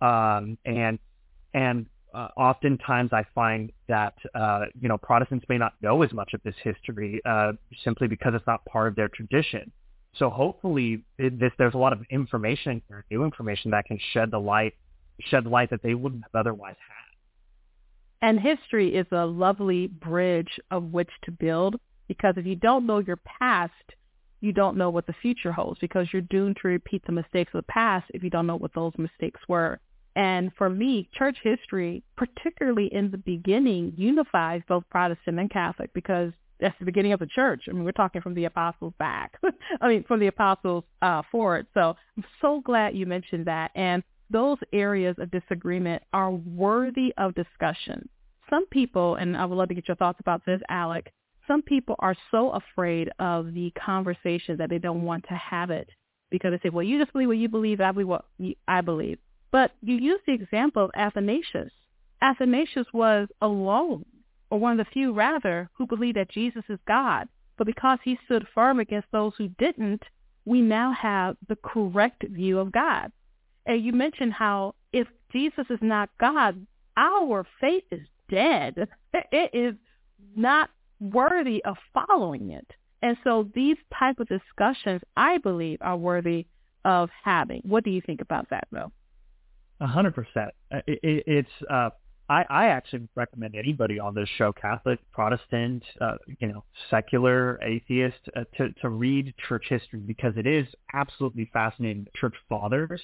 Um, 0.00 0.58
and 0.64 0.98
and 1.54 1.86
uh, 2.14 2.28
oftentimes 2.36 3.12
I 3.12 3.24
find 3.34 3.72
that 3.88 4.14
uh, 4.34 4.66
you 4.80 4.88
know 4.88 4.98
Protestants 4.98 5.46
may 5.48 5.58
not 5.58 5.74
know 5.80 6.02
as 6.02 6.12
much 6.12 6.34
of 6.34 6.42
this 6.42 6.54
history 6.62 7.20
uh, 7.24 7.52
simply 7.84 8.08
because 8.08 8.34
it's 8.34 8.46
not 8.46 8.64
part 8.64 8.88
of 8.88 8.96
their 8.96 9.08
tradition. 9.08 9.70
So 10.16 10.28
hopefully 10.28 11.04
it, 11.18 11.38
this, 11.40 11.52
there's 11.58 11.74
a 11.74 11.78
lot 11.78 11.92
of 11.92 12.00
information 12.10 12.82
or 12.90 13.04
new 13.10 13.24
information 13.24 13.70
that 13.70 13.86
can 13.86 13.98
shed 14.12 14.30
the 14.30 14.38
light 14.38 14.74
shed 15.20 15.46
light 15.46 15.70
that 15.70 15.82
they 15.82 15.94
wouldn't 15.94 16.22
have 16.22 16.40
otherwise 16.40 16.76
had. 16.88 17.11
And 18.22 18.38
history 18.38 18.94
is 18.94 19.06
a 19.10 19.26
lovely 19.26 19.88
bridge 19.88 20.60
of 20.70 20.92
which 20.92 21.10
to 21.24 21.32
build 21.32 21.76
because 22.06 22.34
if 22.36 22.46
you 22.46 22.54
don't 22.56 22.86
know 22.86 23.00
your 23.00 23.18
past, 23.18 23.72
you 24.40 24.52
don't 24.52 24.76
know 24.76 24.90
what 24.90 25.06
the 25.06 25.14
future 25.20 25.52
holds 25.52 25.80
because 25.80 26.06
you're 26.12 26.22
doomed 26.22 26.58
to 26.62 26.68
repeat 26.68 27.02
the 27.04 27.12
mistakes 27.12 27.50
of 27.54 27.58
the 27.58 27.72
past 27.72 28.06
if 28.14 28.22
you 28.22 28.30
don't 28.30 28.46
know 28.46 28.56
what 28.56 28.74
those 28.74 28.92
mistakes 28.96 29.40
were. 29.48 29.80
And 30.14 30.52
for 30.56 30.68
me, 30.68 31.08
church 31.16 31.38
history, 31.42 32.02
particularly 32.16 32.92
in 32.92 33.10
the 33.10 33.18
beginning, 33.18 33.94
unifies 33.96 34.62
both 34.68 34.84
Protestant 34.90 35.38
and 35.38 35.50
Catholic 35.50 35.92
because 35.94 36.32
that's 36.60 36.78
the 36.78 36.84
beginning 36.84 37.12
of 37.12 37.20
the 37.20 37.26
church. 37.26 37.64
I 37.68 37.72
mean, 37.72 37.84
we're 37.84 37.92
talking 37.92 38.22
from 38.22 38.34
the 38.34 38.44
apostles 38.44 38.94
back. 38.98 39.36
I 39.80 39.88
mean, 39.88 40.04
from 40.04 40.20
the 40.20 40.28
apostles 40.28 40.84
uh, 41.00 41.22
forward. 41.32 41.66
So 41.74 41.96
I'm 42.16 42.24
so 42.40 42.60
glad 42.60 42.94
you 42.94 43.06
mentioned 43.06 43.46
that. 43.46 43.72
And 43.74 44.02
those 44.32 44.58
areas 44.72 45.16
of 45.18 45.30
disagreement 45.30 46.02
are 46.12 46.30
worthy 46.30 47.12
of 47.18 47.34
discussion. 47.34 48.08
Some 48.50 48.66
people, 48.66 49.16
and 49.16 49.36
I 49.36 49.44
would 49.44 49.56
love 49.56 49.68
to 49.68 49.74
get 49.74 49.88
your 49.88 49.96
thoughts 49.96 50.20
about 50.20 50.44
this, 50.44 50.60
Alec, 50.68 51.12
some 51.46 51.62
people 51.62 51.96
are 51.98 52.16
so 52.30 52.50
afraid 52.50 53.10
of 53.18 53.54
the 53.54 53.72
conversation 53.72 54.56
that 54.58 54.70
they 54.70 54.78
don't 54.78 55.02
want 55.02 55.24
to 55.28 55.34
have 55.34 55.70
it 55.70 55.88
because 56.30 56.52
they 56.52 56.60
say, 56.68 56.72
well, 56.72 56.82
you 56.82 56.98
just 56.98 57.12
believe 57.12 57.28
what 57.28 57.36
you 57.36 57.48
believe, 57.48 57.80
I 57.80 57.92
believe 57.92 58.08
what 58.08 58.24
I 58.66 58.80
believe. 58.80 59.18
But 59.50 59.72
you 59.82 59.96
use 59.96 60.20
the 60.26 60.32
example 60.32 60.84
of 60.84 60.90
Athanasius. 60.94 61.72
Athanasius 62.22 62.86
was 62.92 63.28
alone, 63.42 64.04
or 64.50 64.58
one 64.58 64.78
of 64.78 64.86
the 64.86 64.90
few 64.92 65.12
rather, 65.12 65.68
who 65.74 65.86
believed 65.86 66.16
that 66.16 66.30
Jesus 66.30 66.62
is 66.68 66.78
God. 66.86 67.28
But 67.58 67.66
because 67.66 67.98
he 68.02 68.18
stood 68.24 68.46
firm 68.54 68.80
against 68.80 69.08
those 69.12 69.32
who 69.36 69.48
didn't, 69.48 70.02
we 70.44 70.60
now 70.60 70.92
have 70.92 71.36
the 71.48 71.56
correct 71.56 72.24
view 72.28 72.58
of 72.58 72.72
God. 72.72 73.12
And 73.66 73.82
you 73.84 73.92
mentioned 73.92 74.32
how 74.32 74.74
if 74.92 75.06
Jesus 75.32 75.66
is 75.70 75.78
not 75.80 76.10
God, 76.20 76.66
our 76.96 77.46
faith 77.60 77.84
is 77.90 78.06
dead. 78.28 78.88
It 79.12 79.50
is 79.52 79.74
not 80.36 80.70
worthy 81.00 81.64
of 81.64 81.76
following 81.92 82.50
it. 82.50 82.66
And 83.02 83.16
so 83.24 83.48
these 83.54 83.76
type 83.98 84.20
of 84.20 84.28
discussions, 84.28 85.02
I 85.16 85.38
believe, 85.38 85.78
are 85.80 85.96
worthy 85.96 86.46
of 86.84 87.10
having. 87.24 87.62
What 87.64 87.84
do 87.84 87.90
you 87.90 88.00
think 88.00 88.20
about 88.20 88.48
that, 88.50 88.68
Bill? 88.70 88.92
A 89.80 89.86
hundred 89.86 90.14
percent. 90.14 90.50
Uh, 90.72 90.80
it's 90.86 91.48
uh, 91.68 91.90
I, 92.28 92.44
I 92.48 92.66
actually 92.66 93.08
recommend 93.16 93.56
anybody 93.56 93.98
on 93.98 94.14
this 94.14 94.28
show, 94.38 94.52
Catholic, 94.52 95.00
Protestant, 95.12 95.82
uh, 96.00 96.14
you 96.38 96.48
know, 96.48 96.64
secular, 96.88 97.60
atheist, 97.62 98.20
uh, 98.36 98.44
to 98.56 98.72
to 98.80 98.88
read 98.88 99.34
church 99.48 99.64
history 99.68 99.98
because 99.98 100.34
it 100.36 100.46
is 100.46 100.66
absolutely 100.94 101.50
fascinating. 101.52 102.06
Church 102.14 102.34
fathers 102.48 103.02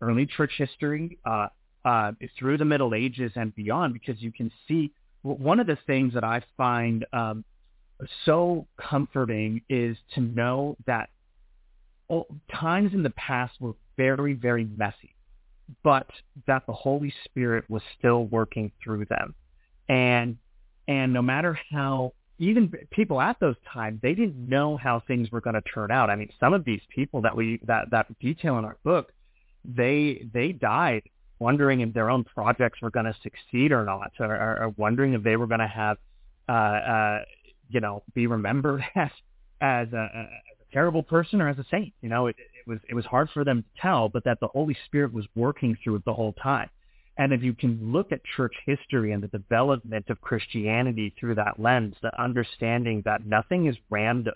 early 0.00 0.26
church 0.26 0.52
history 0.56 1.18
uh, 1.24 1.48
uh, 1.84 2.12
through 2.38 2.58
the 2.58 2.64
Middle 2.64 2.94
Ages 2.94 3.32
and 3.36 3.54
beyond, 3.54 3.92
because 3.92 4.20
you 4.20 4.32
can 4.32 4.50
see 4.66 4.92
one 5.22 5.60
of 5.60 5.66
the 5.66 5.78
things 5.86 6.14
that 6.14 6.24
I 6.24 6.42
find 6.56 7.04
um, 7.12 7.44
so 8.24 8.66
comforting 8.78 9.62
is 9.68 9.96
to 10.14 10.20
know 10.20 10.76
that 10.86 11.10
times 12.52 12.92
in 12.94 13.02
the 13.02 13.10
past 13.10 13.60
were 13.60 13.74
very, 13.96 14.32
very 14.32 14.66
messy, 14.76 15.14
but 15.84 16.08
that 16.46 16.64
the 16.66 16.72
Holy 16.72 17.12
Spirit 17.24 17.64
was 17.68 17.82
still 17.98 18.24
working 18.26 18.72
through 18.82 19.04
them. 19.06 19.34
And 19.88 20.38
and 20.88 21.12
no 21.12 21.22
matter 21.22 21.58
how 21.70 22.14
even 22.38 22.72
people 22.90 23.20
at 23.20 23.38
those 23.38 23.56
times, 23.70 24.00
they 24.02 24.14
didn't 24.14 24.48
know 24.48 24.76
how 24.76 25.02
things 25.06 25.30
were 25.30 25.42
going 25.42 25.54
to 25.54 25.62
turn 25.62 25.90
out. 25.90 26.08
I 26.08 26.16
mean, 26.16 26.30
some 26.40 26.54
of 26.54 26.64
these 26.64 26.80
people 26.88 27.20
that 27.22 27.36
we 27.36 27.60
that 27.66 27.90
that 27.90 28.18
detail 28.18 28.58
in 28.58 28.64
our 28.64 28.76
book, 28.82 29.12
they 29.64 30.26
they 30.32 30.52
died 30.52 31.02
wondering 31.40 31.80
if 31.80 31.92
their 31.92 32.10
own 32.10 32.22
projects 32.22 32.80
were 32.80 32.90
going 32.90 33.06
to 33.06 33.16
succeed 33.22 33.72
or 33.72 33.84
not, 33.84 34.12
or, 34.20 34.26
or, 34.26 34.74
wondering 34.76 35.14
if 35.14 35.22
they 35.24 35.36
were 35.36 35.46
going 35.46 35.60
to 35.60 35.66
have, 35.66 35.96
uh, 36.48 36.52
uh, 36.52 37.18
you 37.70 37.80
know, 37.80 38.02
be 38.14 38.28
remembered 38.28 38.84
as 38.94 39.10
as 39.60 39.88
a, 39.92 39.96
a 39.96 40.28
terrible 40.72 41.02
person 41.02 41.40
or 41.40 41.48
as 41.48 41.58
a 41.58 41.64
saint. 41.70 41.92
You 42.02 42.08
know, 42.08 42.28
it, 42.28 42.36
it 42.38 42.68
was 42.68 42.78
it 42.88 42.94
was 42.94 43.06
hard 43.06 43.30
for 43.32 43.42
them 43.42 43.62
to 43.62 43.82
tell, 43.82 44.08
but 44.08 44.24
that 44.24 44.38
the 44.40 44.48
Holy 44.48 44.76
Spirit 44.86 45.12
was 45.12 45.26
working 45.34 45.76
through 45.82 45.96
it 45.96 46.04
the 46.04 46.14
whole 46.14 46.34
time. 46.34 46.68
And 47.16 47.32
if 47.32 47.42
you 47.42 47.52
can 47.52 47.92
look 47.92 48.12
at 48.12 48.20
church 48.36 48.54
history 48.64 49.12
and 49.12 49.22
the 49.22 49.28
development 49.28 50.06
of 50.08 50.20
Christianity 50.22 51.12
through 51.18 51.34
that 51.34 51.58
lens, 51.58 51.94
the 52.00 52.18
understanding 52.22 53.02
that 53.04 53.26
nothing 53.26 53.66
is 53.66 53.76
random, 53.90 54.34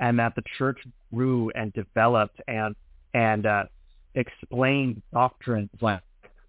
and 0.00 0.18
that 0.18 0.34
the 0.34 0.42
church 0.58 0.78
grew 1.14 1.50
and 1.54 1.72
developed 1.72 2.40
and 2.46 2.74
and 3.14 3.46
uh, 3.46 3.64
explained 4.18 5.02
doctrines 5.12 5.70
like, 5.80 6.02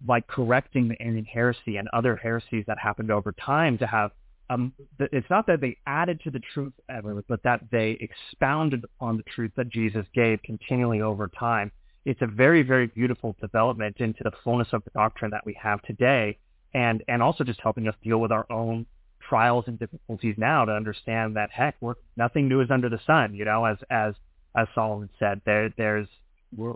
like 0.08 0.28
correcting 0.28 0.88
the 0.90 1.02
Arian 1.02 1.26
heresy 1.26 1.78
and 1.78 1.88
other 1.94 2.16
heresies 2.16 2.66
that 2.68 2.78
happened 2.80 3.12
over 3.12 3.32
time 3.34 3.78
to 3.78 3.88
have 3.88 4.12
um, 4.50 4.74
it's 5.00 5.30
not 5.30 5.46
that 5.48 5.62
they 5.62 5.78
added 5.86 6.22
to 6.24 6.32
the 6.32 6.42
truth 6.54 6.74
ever, 6.90 7.24
but 7.28 7.44
that 7.44 7.62
they 7.72 7.98
expounded 8.02 8.84
upon 8.84 9.18
the 9.18 9.24
truth 9.24 9.52
that 9.58 9.70
Jesus 9.70 10.06
gave 10.16 10.42
continually 10.42 11.02
over 11.02 11.28
time. 11.28 11.72
it's 12.06 12.22
a 12.22 12.28
very, 12.28 12.64
very 12.64 12.88
beautiful 12.88 13.36
development 13.40 13.98
into 14.00 14.24
the 14.24 14.32
fullness 14.44 14.70
of 14.72 14.84
the 14.86 14.90
doctrine 14.92 15.32
that 15.32 15.46
we 15.46 15.56
have 15.62 15.82
today, 15.84 16.38
and 16.74 17.04
and 17.08 17.22
also 17.22 17.44
just 17.44 17.60
helping 17.62 17.88
us 17.88 17.96
deal 18.04 18.20
with 18.20 18.32
our 18.32 18.48
own 18.52 18.86
trials 19.28 19.66
and 19.68 19.78
difficulties 19.78 20.36
now 20.38 20.66
to 20.66 20.72
understand 20.72 21.36
that 21.36 21.52
heck, 21.52 21.76
we're, 21.82 21.96
nothing 22.18 22.48
new 22.48 22.62
is 22.62 22.72
under 22.72 22.90
the 22.90 23.00
sun. 23.06 23.36
You 23.36 23.46
know, 23.46 23.66
as 23.66 23.78
as 23.92 24.16
as 24.56 24.68
Solomon 24.74 25.10
said, 25.20 25.42
there 25.46 25.72
there's 25.78 26.08
we're, 26.56 26.74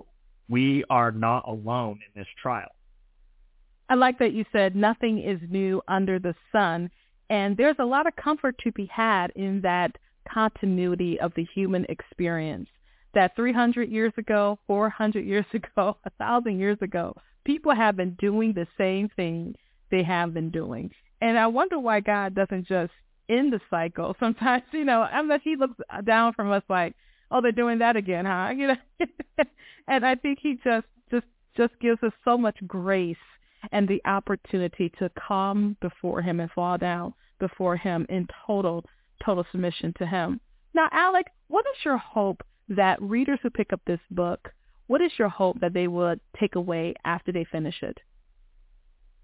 we 0.49 0.84
are 0.89 1.12
not 1.12 1.47
alone 1.47 1.99
in 2.06 2.21
this 2.21 2.27
trial. 2.41 2.71
I 3.89 3.95
like 3.95 4.19
that 4.19 4.34
you 4.34 4.45
said 4.51 4.75
nothing 4.75 5.19
is 5.19 5.39
new 5.49 5.82
under 5.88 6.19
the 6.19 6.36
sun. 6.51 6.89
And 7.29 7.58
there's 7.58 7.75
a 7.79 7.86
lot 7.86 8.08
of 8.08 8.15
comfort 8.15 8.58
to 8.63 8.71
be 8.71 8.86
had 8.86 9.32
in 9.36 9.62
that 9.62 9.97
continuity 10.32 11.19
of 11.19 11.34
the 11.36 11.47
human 11.53 11.86
experience. 11.89 12.69
That 13.13 13.36
300 13.36 13.89
years 13.89 14.13
ago, 14.17 14.60
400 14.67 15.25
years 15.25 15.45
ago, 15.53 15.97
1,000 16.17 16.60
years 16.60 16.77
ago, 16.82 17.15
people 17.43 17.75
have 17.75 17.95
been 17.95 18.15
doing 18.19 18.53
the 18.53 18.67
same 18.77 19.10
thing 19.10 19.56
they 19.91 20.03
have 20.03 20.34
been 20.34 20.49
doing. 20.49 20.91
And 21.21 21.38
I 21.38 21.47
wonder 21.47 21.79
why 21.79 21.99
God 21.99 22.36
doesn't 22.36 22.67
just 22.67 22.91
end 23.29 23.53
the 23.53 23.62
cycle. 23.69 24.15
Sometimes, 24.19 24.63
you 24.71 24.86
know, 24.86 25.08
unless 25.12 25.41
he 25.43 25.56
looks 25.56 25.79
down 26.03 26.34
from 26.34 26.51
us 26.51 26.63
like, 26.69 26.95
oh, 27.31 27.41
they're 27.41 27.51
doing 27.51 27.79
that 27.79 27.95
again, 27.95 28.25
huh? 28.25 28.49
You 28.55 28.67
know, 28.67 28.75
and 29.88 30.05
I 30.05 30.15
think 30.15 30.39
he 30.41 30.57
just, 30.63 30.88
just, 31.12 31.25
just 31.57 31.73
gives 31.79 32.01
us 32.03 32.13
so 32.23 32.38
much 32.38 32.57
grace 32.67 33.17
and 33.71 33.88
the 33.88 34.01
opportunity 34.05 34.91
to 34.99 35.09
come 35.27 35.77
before 35.81 36.21
him 36.21 36.39
and 36.39 36.51
fall 36.51 36.77
down 36.77 37.13
before 37.39 37.75
him 37.75 38.05
in 38.09 38.27
total, 38.45 38.86
total 39.23 39.45
submission 39.51 39.93
to 39.97 40.05
him. 40.05 40.39
Now, 40.73 40.88
Alec, 40.91 41.27
what 41.47 41.65
is 41.65 41.86
your 41.86 41.97
hope 41.97 42.43
that 42.69 43.01
readers 43.01 43.39
who 43.41 43.49
pick 43.49 43.73
up 43.73 43.81
this 43.86 43.99
book, 44.12 44.51
what 44.88 45.01
is 45.01 45.12
your 45.17 45.29
hope 45.29 45.59
that 45.59 45.73
they 45.73 45.88
would 45.88 46.19
take 46.39 46.55
away 46.55 46.93
after 47.05 47.31
they 47.31 47.45
finish 47.45 47.81
it? 47.81 47.99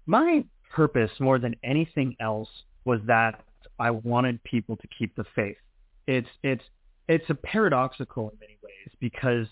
My 0.06 0.44
purpose 0.70 1.10
more 1.18 1.38
than 1.38 1.54
anything 1.62 2.16
else 2.20 2.48
was 2.84 3.00
that 3.06 3.44
I 3.78 3.90
wanted 3.90 4.42
people 4.44 4.76
to 4.76 4.88
keep 4.98 5.14
the 5.16 5.24
faith. 5.34 5.56
It's 6.06 6.28
it's 6.42 6.64
it's 7.10 7.28
a 7.28 7.34
paradoxical 7.34 8.30
in 8.30 8.38
many 8.38 8.56
ways 8.62 8.94
because 9.00 9.46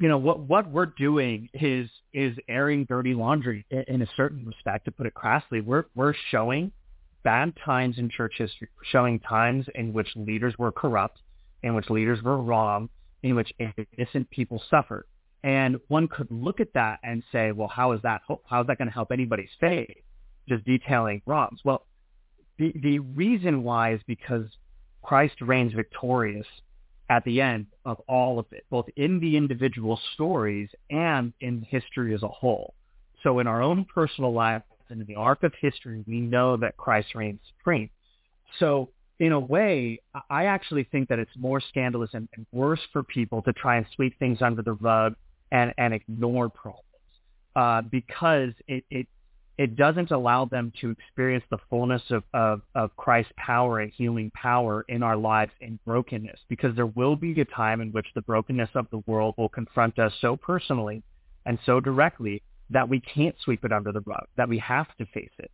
you 0.00 0.08
know 0.08 0.18
what 0.18 0.40
what 0.40 0.68
we're 0.68 0.86
doing 0.86 1.48
is 1.54 1.88
is 2.12 2.36
airing 2.48 2.84
dirty 2.84 3.14
laundry 3.14 3.64
in, 3.70 3.84
in 3.86 4.02
a 4.02 4.06
certain 4.16 4.44
respect 4.44 4.86
to 4.86 4.90
put 4.90 5.06
it 5.06 5.14
crassly. 5.14 5.60
We're 5.60 5.84
we're 5.94 6.14
showing 6.30 6.72
bad 7.22 7.52
times 7.64 7.98
in 7.98 8.10
church 8.10 8.34
history 8.38 8.68
showing 8.90 9.20
times 9.20 9.66
in 9.76 9.92
which 9.92 10.08
leaders 10.16 10.54
were 10.58 10.72
corrupt 10.72 11.20
in 11.62 11.74
which 11.74 11.88
leaders 11.88 12.20
were 12.22 12.42
wrong 12.42 12.88
in 13.22 13.36
which 13.36 13.52
innocent 13.96 14.28
people 14.30 14.60
suffered. 14.68 15.04
And 15.44 15.78
one 15.88 16.08
could 16.08 16.30
look 16.30 16.58
at 16.58 16.72
that 16.74 16.98
and 17.04 17.22
say 17.30 17.52
well 17.52 17.68
how 17.68 17.92
is 17.92 18.02
that 18.02 18.22
how 18.46 18.62
is 18.62 18.66
that 18.66 18.78
going 18.78 18.88
to 18.88 18.94
help 18.94 19.12
anybody's 19.12 19.50
faith? 19.60 19.96
Just 20.48 20.64
detailing 20.64 21.22
wrongs. 21.24 21.60
Well 21.64 21.86
the 22.58 22.72
the 22.82 22.98
reason 22.98 23.62
why 23.62 23.94
is 23.94 24.00
because 24.08 24.46
Christ 25.02 25.40
reigns 25.40 25.72
victorious 25.72 26.46
at 27.08 27.24
the 27.24 27.40
end 27.40 27.66
of 27.84 28.00
all 28.08 28.38
of 28.38 28.46
it, 28.52 28.64
both 28.70 28.86
in 28.96 29.18
the 29.18 29.36
individual 29.36 30.00
stories 30.14 30.68
and 30.90 31.32
in 31.40 31.62
history 31.62 32.14
as 32.14 32.22
a 32.22 32.28
whole. 32.28 32.74
So 33.22 33.40
in 33.40 33.46
our 33.46 33.62
own 33.62 33.84
personal 33.84 34.32
lives 34.32 34.64
and 34.88 35.00
in 35.00 35.06
the 35.06 35.16
arc 35.16 35.42
of 35.42 35.52
history, 35.60 36.04
we 36.06 36.20
know 36.20 36.56
that 36.58 36.76
Christ 36.76 37.14
reigns 37.14 37.40
supreme. 37.58 37.90
So 38.58 38.90
in 39.18 39.32
a 39.32 39.40
way, 39.40 40.00
I 40.30 40.46
actually 40.46 40.84
think 40.84 41.08
that 41.08 41.18
it's 41.18 41.30
more 41.36 41.60
scandalous 41.60 42.10
and, 42.14 42.28
and 42.36 42.46
worse 42.52 42.80
for 42.92 43.02
people 43.02 43.42
to 43.42 43.52
try 43.52 43.76
and 43.76 43.86
sweep 43.94 44.18
things 44.18 44.40
under 44.40 44.62
the 44.62 44.72
rug 44.72 45.14
and, 45.52 45.74
and 45.76 45.92
ignore 45.92 46.48
problems 46.48 46.84
uh, 47.56 47.82
because 47.82 48.52
it, 48.66 48.84
it 48.90 49.06
it 49.60 49.76
doesn't 49.76 50.10
allow 50.10 50.46
them 50.46 50.72
to 50.80 50.88
experience 50.88 51.44
the 51.50 51.58
fullness 51.68 52.00
of, 52.08 52.24
of, 52.32 52.62
of 52.74 52.96
Christ's 52.96 53.34
power 53.36 53.80
and 53.80 53.92
healing 53.92 54.32
power 54.34 54.86
in 54.88 55.02
our 55.02 55.18
lives 55.18 55.52
in 55.60 55.78
brokenness 55.84 56.40
because 56.48 56.74
there 56.74 56.86
will 56.86 57.14
be 57.14 57.38
a 57.38 57.44
time 57.44 57.82
in 57.82 57.92
which 57.92 58.06
the 58.14 58.22
brokenness 58.22 58.70
of 58.74 58.86
the 58.90 59.02
world 59.06 59.34
will 59.36 59.50
confront 59.50 59.98
us 59.98 60.14
so 60.22 60.34
personally 60.34 61.02
and 61.44 61.58
so 61.66 61.78
directly 61.78 62.42
that 62.70 62.88
we 62.88 63.00
can't 63.00 63.34
sweep 63.44 63.62
it 63.62 63.70
under 63.70 63.92
the 63.92 64.00
rug, 64.00 64.24
that 64.38 64.48
we 64.48 64.58
have 64.60 64.86
to 64.96 65.04
face 65.12 65.28
it. 65.38 65.50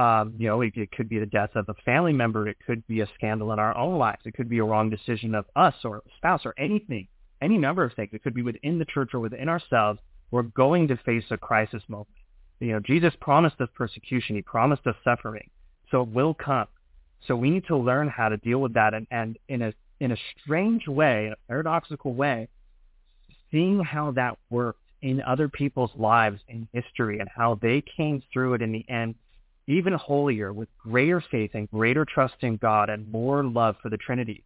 Um, 0.00 0.34
you 0.38 0.46
know, 0.46 0.60
it, 0.60 0.74
it 0.76 0.92
could 0.92 1.08
be 1.08 1.18
the 1.18 1.26
death 1.26 1.50
of 1.56 1.68
a 1.68 1.74
family 1.84 2.12
member. 2.12 2.46
It 2.46 2.58
could 2.64 2.86
be 2.86 3.00
a 3.00 3.08
scandal 3.16 3.52
in 3.52 3.58
our 3.58 3.76
own 3.76 3.98
lives. 3.98 4.22
It 4.24 4.34
could 4.34 4.48
be 4.48 4.58
a 4.58 4.64
wrong 4.64 4.88
decision 4.88 5.34
of 5.34 5.46
us 5.56 5.74
or 5.82 5.96
a 5.96 6.00
spouse 6.16 6.42
or 6.44 6.54
anything, 6.56 7.08
any 7.42 7.58
number 7.58 7.82
of 7.82 7.92
things. 7.94 8.10
It 8.12 8.22
could 8.22 8.34
be 8.34 8.42
within 8.42 8.78
the 8.78 8.84
church 8.84 9.14
or 9.14 9.18
within 9.18 9.48
ourselves. 9.48 9.98
We're 10.30 10.42
going 10.42 10.86
to 10.88 10.96
face 10.98 11.24
a 11.32 11.36
crisis 11.36 11.82
moment 11.88 12.17
you 12.60 12.72
know, 12.72 12.80
Jesus 12.80 13.12
promised 13.20 13.60
us 13.60 13.68
persecution. 13.74 14.36
He 14.36 14.42
promised 14.42 14.86
us 14.86 14.96
suffering. 15.04 15.48
So 15.90 16.02
it 16.02 16.08
will 16.08 16.34
come. 16.34 16.66
So 17.26 17.36
we 17.36 17.50
need 17.50 17.66
to 17.68 17.76
learn 17.76 18.08
how 18.08 18.28
to 18.28 18.36
deal 18.36 18.60
with 18.60 18.74
that 18.74 18.94
and, 18.94 19.06
and 19.10 19.38
in 19.48 19.62
a 19.62 19.72
in 20.00 20.12
a 20.12 20.16
strange 20.40 20.86
way, 20.86 21.26
in 21.26 21.32
a 21.32 21.36
paradoxical 21.48 22.14
way, 22.14 22.46
seeing 23.50 23.80
how 23.80 24.12
that 24.12 24.38
worked 24.48 24.80
in 25.02 25.20
other 25.22 25.48
people's 25.48 25.90
lives 25.96 26.40
in 26.46 26.68
history 26.72 27.18
and 27.18 27.28
how 27.34 27.58
they 27.60 27.82
came 27.96 28.22
through 28.32 28.54
it 28.54 28.62
in 28.62 28.70
the 28.70 28.88
end 28.88 29.16
even 29.68 29.92
holier 29.92 30.52
with 30.52 30.68
greater 30.78 31.22
faith 31.30 31.50
and 31.54 31.70
greater 31.70 32.04
trust 32.04 32.34
in 32.40 32.56
God 32.56 32.88
and 32.88 33.10
more 33.12 33.44
love 33.44 33.76
for 33.82 33.90
the 33.90 33.98
Trinity. 33.98 34.42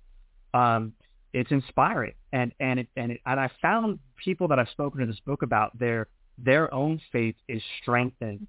Um, 0.53 0.93
it's 1.33 1.51
inspiring. 1.51 2.15
And 2.33 2.53
and 2.61 2.81
it, 2.81 2.89
and 2.97 3.13
it, 3.13 3.21
and 3.25 3.41
I 3.41 3.49
found 3.63 4.01
people 4.23 4.49
that 4.49 4.59
I've 4.59 4.69
spoken 4.69 5.01
to 5.01 5.07
this 5.07 5.21
book 5.25 5.43
about 5.43 5.79
their 5.79 6.09
their 6.43 6.73
own 6.73 7.01
faith 7.11 7.37
is 7.49 7.63
strengthened 7.81 8.47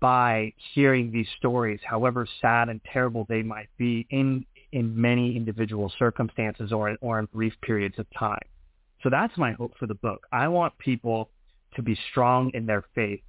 by 0.00 0.52
hearing 0.74 1.12
these 1.12 1.28
stories, 1.36 1.80
however 1.84 2.26
sad 2.40 2.68
and 2.68 2.80
terrible 2.90 3.26
they 3.28 3.42
might 3.42 3.68
be 3.76 4.06
in 4.10 4.46
in 4.72 5.00
many 5.00 5.36
individual 5.36 5.92
circumstances 5.98 6.72
or 6.72 6.96
or 7.00 7.18
in 7.18 7.26
brief 7.26 7.52
periods 7.62 7.98
of 7.98 8.06
time. 8.18 8.46
So 9.02 9.10
that's 9.10 9.36
my 9.36 9.52
hope 9.52 9.76
for 9.78 9.86
the 9.86 9.94
book. 9.94 10.26
I 10.32 10.48
want 10.48 10.76
people 10.78 11.30
to 11.76 11.82
be 11.82 11.98
strong 12.10 12.50
in 12.54 12.64
their 12.66 12.84
faith 12.94 13.20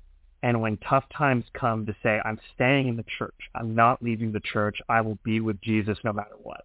and 0.45 0.61
when 0.61 0.77
tough 0.77 1.05
times 1.17 1.43
come 1.59 1.87
to 1.87 1.95
say, 2.03 2.19
I'm 2.23 2.39
staying 2.53 2.87
in 2.87 2.97
the 2.97 3.05
church. 3.17 3.33
I'm 3.55 3.73
not 3.73 4.03
leaving 4.03 4.31
the 4.31 4.41
church. 4.41 4.77
I 4.87 5.01
will 5.01 5.17
be 5.23 5.39
with 5.39 5.59
Jesus 5.59 5.97
no 6.03 6.13
matter 6.13 6.35
what. 6.37 6.61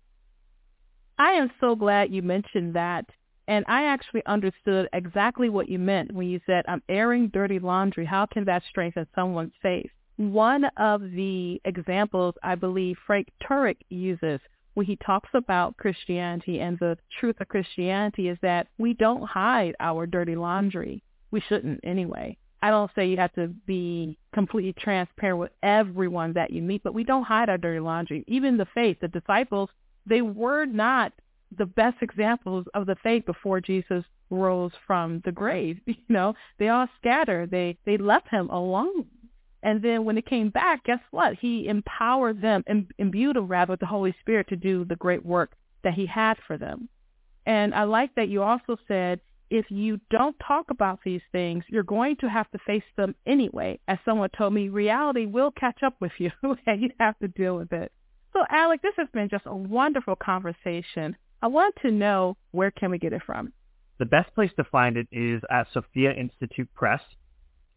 I 1.19 1.33
am 1.33 1.51
so 1.61 1.75
glad 1.75 2.13
you 2.13 2.21
mentioned 2.21 2.75
that 2.75 3.07
and 3.51 3.65
I 3.67 3.87
actually 3.87 4.23
understood 4.27 4.89
exactly 4.93 5.49
what 5.51 5.69
you 5.69 5.81
meant 5.81 6.13
when 6.13 6.29
you 6.29 6.41
said, 6.47 6.65
I'm 6.69 6.85
airing 6.89 7.31
dirty 7.31 7.59
laundry. 7.59 8.05
How 8.05 8.25
can 8.25 8.45
that 8.45 8.63
strengthen 8.71 9.09
someone's 9.13 9.55
faith? 9.61 9.91
One 10.19 10.67
of 10.77 11.03
the 11.03 11.61
examples 11.65 12.37
I 12.45 12.55
believe 12.55 12.97
Frank 13.05 13.27
Turek 13.43 13.79
uses 13.89 14.39
when 14.75 14.87
he 14.87 14.95
talks 15.05 15.31
about 15.35 15.77
Christianity 15.79 16.61
and 16.61 16.79
the 16.79 16.97
truth 17.19 17.41
of 17.41 17.49
Christianity 17.49 18.29
is 18.29 18.39
that 18.41 18.69
we 18.79 18.95
don't 18.95 19.25
hide 19.25 19.75
our 19.81 20.07
dirty 20.07 20.37
laundry. 20.37 21.03
We 21.33 21.41
shouldn't 21.41 21.81
anyway. 21.83 22.37
I 22.63 22.71
don't 22.71 22.93
say 22.95 23.09
you 23.09 23.17
have 23.17 23.33
to 23.33 23.49
be 23.49 24.17
completely 24.33 24.75
transparent 24.75 25.41
with 25.41 25.51
everyone 25.65 26.35
that 26.35 26.53
you 26.53 26.63
meet, 26.63 26.85
but 26.85 26.95
we 26.95 27.03
don't 27.03 27.25
hide 27.25 27.49
our 27.49 27.59
dirty 27.59 27.81
laundry. 27.81 28.23
Even 28.29 28.57
the 28.57 28.69
faith, 28.75 28.99
the 29.01 29.09
disciples, 29.09 29.71
they 30.07 30.23
were 30.23 30.67
not 30.67 31.13
the 31.57 31.67
best 31.67 31.97
examples 32.01 32.67
of 32.75 32.87
the 32.87 32.97
faith 33.03 33.27
before 33.27 33.61
Jesus 33.61 34.05
rose 34.31 34.73
from 34.87 35.21
the 35.25 35.33
grave. 35.33 35.81
You 35.87 35.97
know, 36.09 36.35
they 36.59 36.69
all 36.69 36.89
scattered. 36.99 37.51
They 37.51 37.79
they 37.85 37.97
left 37.97 38.29
him 38.29 38.49
alone. 38.51 39.07
And 39.63 39.83
then 39.83 40.05
when 40.05 40.17
it 40.17 40.27
came 40.27 40.49
back, 40.51 40.85
guess 40.85 41.01
what? 41.11 41.35
He 41.35 41.69
empowered 41.69 42.41
them, 42.41 42.65
imbued 42.99 43.37
them 43.37 43.47
rather 43.47 43.73
with 43.73 43.81
the 43.81 43.87
Holy 43.87 44.15
Spirit 44.21 44.49
to 44.49 44.57
do 44.57 44.85
the 44.85 44.97
great 44.97 45.25
work 45.25 45.53
that 45.85 45.95
he 45.95 46.07
had 46.07 46.39
for 46.47 46.57
them. 46.57 46.89
And 47.45 47.75
I 47.75 47.85
like 47.85 48.15
that 48.15 48.29
you 48.29 48.43
also 48.43 48.77
said 48.89 49.21
if 49.51 49.67
you 49.69 50.01
don't 50.11 50.37
talk 50.47 50.71
about 50.71 51.01
these 51.05 51.21
things, 51.33 51.65
you're 51.69 51.83
going 51.83 52.17
to 52.17 52.29
have 52.29 52.51
to 52.53 52.59
face 52.67 52.85
them 52.97 53.15
anyway. 53.27 53.81
As 53.89 53.99
someone 54.05 54.31
told 54.31 54.55
me, 54.55 54.69
reality 54.69 55.27
will 55.27 55.51
catch 55.51 55.83
up 55.83 55.97
with 56.01 56.13
you 56.19 56.31
and 56.67 56.81
you 56.81 56.91
have 57.01 57.19
to 57.19 57.29
deal 57.29 57.57
with 57.57 57.73
it. 57.73 57.93
So 58.33 58.45
Alec, 58.49 58.81
this 58.81 58.95
has 58.97 59.09
been 59.13 59.29
just 59.29 59.45
a 59.47 59.55
wonderful 59.55 60.15
conversation. 60.17 61.17
I 61.43 61.47
want 61.47 61.75
to 61.83 61.91
know 61.91 62.37
where 62.51 62.71
can 62.71 62.91
we 62.91 62.99
get 62.99 63.13
it 63.13 63.23
from? 63.25 63.53
The 63.99 64.05
best 64.05 64.35
place 64.35 64.51
to 64.57 64.65
find 64.65 64.97
it 64.97 65.09
is 65.11 65.43
at 65.51 65.67
Sophia 65.73 66.13
Institute 66.13 66.69
Press. 66.75 67.01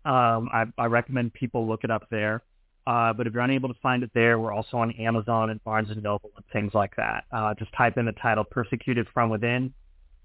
Um, 0.06 0.50
I, 0.52 0.66
I, 0.78 0.86
recommend 0.86 1.34
people 1.34 1.66
look 1.68 1.86
it 1.86 1.92
up 1.92 2.08
there. 2.12 2.44
Uh, 2.86 3.14
but 3.14 3.26
if 3.26 3.34
you're 3.34 3.44
unable 3.44 3.70
to 3.70 3.80
find 3.82 4.04
it 4.04 4.12
there, 4.14 4.38
we're 4.38 4.52
also 4.52 4.78
on 4.78 4.92
Amazon 4.92 5.50
and 5.50 5.64
Barnes 5.64 5.90
and 5.90 6.04
Noble 6.04 6.32
and 6.36 6.46
things 6.52 6.74
like 6.74 6.94
that. 6.98 7.24
Uh, 7.32 7.54
just 7.54 7.72
type 7.74 7.98
in 7.98 8.06
the 8.06 8.12
title 8.12 8.44
"Persecuted 8.44 9.08
from 9.14 9.30
Within," 9.30 9.74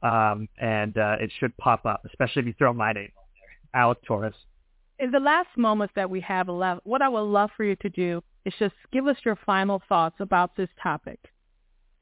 um, 0.03 0.49
and 0.61 0.99
uh, 0.99 1.17
it 1.21 1.31
should 1.39 1.57
pop 1.59 1.87
up. 1.87 2.03
Especially 2.05 2.41
if 2.41 2.47
you 2.47 2.55
throw 2.59 2.73
my 2.73 2.93
name 2.93 3.13
on 3.17 3.25
there, 3.35 3.81
Alec 3.81 3.99
Torres. 4.05 4.35
In 4.99 5.13
the 5.13 5.21
last 5.21 5.51
moments 5.57 5.93
that 5.95 6.11
we 6.11 6.21
have 6.23 6.49
left, 6.49 6.81
what 6.85 7.03
I 7.03 7.09
would 7.09 7.21
love 7.21 7.51
for 7.57 7.63
you 7.63 7.77
to 7.77 7.89
do 7.89 8.21
is 8.45 8.53
just 8.59 8.75
give 8.93 9.07
us 9.07 9.17
your 9.25 9.37
final 9.47 9.81
thoughts 9.89 10.17
about 10.19 10.57
this 10.57 10.71
topic. 10.83 11.21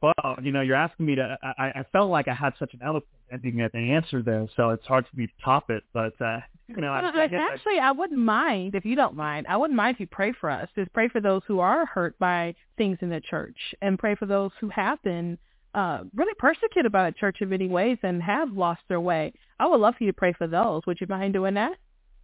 Well, 0.02 0.36
you 0.42 0.52
know, 0.52 0.60
you're 0.60 0.76
asking 0.76 1.06
me 1.06 1.14
to. 1.14 1.38
I, 1.42 1.68
I 1.68 1.84
felt 1.90 2.10
like 2.10 2.28
I 2.28 2.34
had 2.34 2.52
such 2.58 2.74
an 2.74 2.80
eloquent 2.82 3.06
ending 3.32 3.60
at 3.62 3.72
the 3.72 3.78
answer 3.78 4.22
there, 4.22 4.46
so 4.56 4.70
it's 4.70 4.84
hard 4.86 5.06
for 5.10 5.16
me 5.16 5.26
to 5.26 5.32
top 5.42 5.70
it. 5.70 5.84
But 5.92 6.12
uh, 6.20 6.40
you 6.68 6.76
know, 6.76 6.92
I, 6.92 7.00
I 7.00 7.24
actually, 7.24 7.78
I, 7.78 7.88
I 7.88 7.92
wouldn't 7.92 8.20
mind 8.20 8.74
if 8.74 8.84
you 8.84 8.94
don't 8.94 9.16
mind. 9.16 9.46
I 9.48 9.56
wouldn't 9.56 9.76
mind 9.76 9.96
if 9.96 10.00
you 10.00 10.06
pray 10.06 10.32
for 10.38 10.50
us. 10.50 10.68
Just 10.74 10.92
pray 10.92 11.08
for 11.08 11.20
those 11.20 11.42
who 11.46 11.60
are 11.60 11.86
hurt 11.86 12.18
by 12.18 12.54
things 12.76 12.98
in 13.00 13.08
the 13.08 13.20
church, 13.20 13.56
and 13.80 13.98
pray 13.98 14.14
for 14.14 14.26
those 14.26 14.50
who 14.60 14.68
have 14.68 15.02
been 15.02 15.38
uh, 15.74 16.00
really 16.14 16.34
persecuted 16.38 16.92
by 16.92 17.08
the 17.08 17.14
church 17.14 17.38
in 17.40 17.48
many 17.48 17.68
ways 17.68 17.98
and 18.02 18.22
have 18.22 18.52
lost 18.52 18.82
their 18.88 19.00
way. 19.00 19.32
I 19.58 19.66
would 19.66 19.80
love 19.80 19.94
for 19.96 20.04
you 20.04 20.10
to 20.10 20.16
pray 20.16 20.32
for 20.32 20.46
those. 20.46 20.82
Would 20.86 21.00
you 21.00 21.06
mind 21.06 21.32
doing 21.32 21.54
that? 21.54 21.72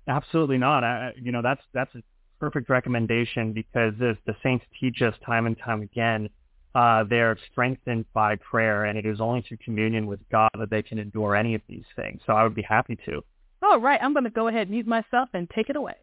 Absolutely 0.08 0.58
not. 0.58 0.84
I, 0.84 1.12
you 1.20 1.32
know, 1.32 1.42
that's 1.42 1.62
that's 1.72 1.94
a 1.94 2.02
perfect 2.40 2.68
recommendation 2.68 3.52
because 3.52 3.94
as 4.02 4.16
the 4.26 4.34
saints 4.42 4.64
teach 4.80 5.00
us 5.00 5.14
time 5.24 5.46
and 5.46 5.56
time 5.58 5.82
again, 5.82 6.28
uh, 6.74 7.04
they're 7.08 7.36
strengthened 7.50 8.06
by 8.14 8.36
prayer, 8.36 8.84
and 8.84 8.98
it 8.98 9.04
is 9.04 9.20
only 9.20 9.42
through 9.42 9.58
communion 9.58 10.06
with 10.06 10.20
God 10.30 10.50
that 10.58 10.70
they 10.70 10.82
can 10.82 10.98
endure 10.98 11.36
any 11.36 11.54
of 11.54 11.60
these 11.68 11.84
things. 11.96 12.20
So 12.26 12.32
I 12.32 12.42
would 12.42 12.54
be 12.54 12.62
happy 12.62 12.96
to. 13.06 13.22
All 13.62 13.78
right, 13.78 14.00
I'm 14.02 14.12
going 14.14 14.24
to 14.24 14.30
go 14.30 14.48
ahead 14.48 14.62
and 14.62 14.70
mute 14.70 14.86
myself 14.86 15.28
and 15.34 15.48
take 15.50 15.68
it 15.68 15.76
away. 15.76 15.94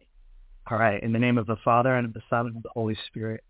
All 0.70 0.78
right, 0.78 1.02
in 1.02 1.12
the 1.12 1.18
name 1.18 1.38
of 1.38 1.46
the 1.46 1.56
Father 1.64 1.94
and 1.94 2.06
of 2.06 2.14
the 2.14 2.22
Son 2.30 2.46
and 2.46 2.56
of 2.56 2.62
the 2.62 2.70
Holy 2.70 2.96
Spirit. 3.08 3.42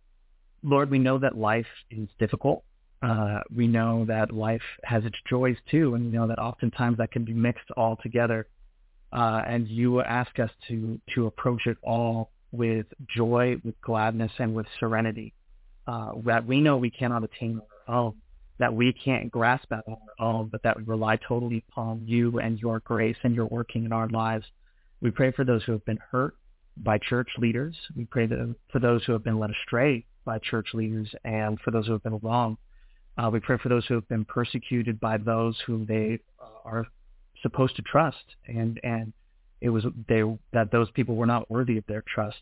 Lord, 0.62 0.90
we 0.90 0.98
know 0.98 1.18
that 1.18 1.36
life 1.36 1.66
is 1.90 2.08
difficult. 2.18 2.64
Uh, 3.02 3.40
we 3.54 3.66
know 3.66 4.04
that 4.06 4.32
life 4.32 4.62
has 4.84 5.04
its 5.04 5.16
joys 5.28 5.56
too, 5.70 5.94
and 5.94 6.06
we 6.06 6.10
know 6.10 6.26
that 6.26 6.38
oftentimes 6.38 6.98
that 6.98 7.12
can 7.12 7.24
be 7.24 7.32
mixed 7.32 7.70
all 7.76 7.98
together. 8.02 8.46
Uh, 9.12 9.42
and 9.46 9.68
you 9.68 10.00
ask 10.00 10.38
us 10.38 10.50
to 10.68 11.00
to 11.14 11.26
approach 11.26 11.66
it 11.66 11.76
all 11.82 12.30
with 12.52 12.86
joy, 13.14 13.56
with 13.64 13.80
gladness, 13.80 14.30
and 14.38 14.54
with 14.54 14.66
serenity 14.78 15.34
uh, 15.90 16.12
that 16.24 16.46
we 16.46 16.60
know 16.60 16.76
we 16.76 16.90
cannot 16.90 17.24
attain 17.24 17.56
on 17.56 17.62
our 17.88 17.94
own, 17.96 18.14
that 18.58 18.72
we 18.72 18.92
can't 18.92 19.28
grasp 19.30 19.64
that 19.70 19.82
on 19.88 19.96
our 20.18 20.26
own, 20.26 20.48
but 20.48 20.62
that 20.62 20.76
we 20.76 20.84
rely 20.84 21.16
totally 21.16 21.64
upon 21.68 22.02
you 22.06 22.38
and 22.38 22.60
your 22.60 22.78
grace 22.80 23.16
and 23.24 23.34
your 23.34 23.46
working 23.46 23.84
in 23.84 23.92
our 23.92 24.08
lives. 24.08 24.44
We 25.00 25.10
pray 25.10 25.32
for 25.32 25.44
those 25.44 25.64
who 25.64 25.72
have 25.72 25.84
been 25.84 25.98
hurt 26.12 26.36
by 26.76 26.98
church 26.98 27.28
leaders. 27.38 27.74
We 27.96 28.04
pray 28.04 28.26
that 28.26 28.54
for 28.70 28.78
those 28.78 29.04
who 29.04 29.12
have 29.12 29.24
been 29.24 29.40
led 29.40 29.50
astray 29.50 30.04
by 30.24 30.38
church 30.38 30.68
leaders 30.74 31.12
and 31.24 31.58
for 31.60 31.72
those 31.72 31.86
who 31.86 31.92
have 31.92 32.04
been 32.04 32.18
wrong. 32.18 32.56
Uh, 33.18 33.28
we 33.32 33.40
pray 33.40 33.58
for 33.60 33.68
those 33.68 33.84
who 33.86 33.94
have 33.94 34.08
been 34.08 34.24
persecuted 34.24 35.00
by 35.00 35.16
those 35.18 35.58
whom 35.66 35.86
they 35.86 36.20
are 36.64 36.86
supposed 37.42 37.74
to 37.76 37.82
trust, 37.82 38.36
and 38.46 38.78
and 38.84 39.12
it 39.60 39.70
was 39.70 39.84
they 40.08 40.22
that 40.52 40.70
those 40.70 40.90
people 40.92 41.16
were 41.16 41.26
not 41.26 41.50
worthy 41.50 41.76
of 41.78 41.84
their 41.86 42.04
trust 42.06 42.38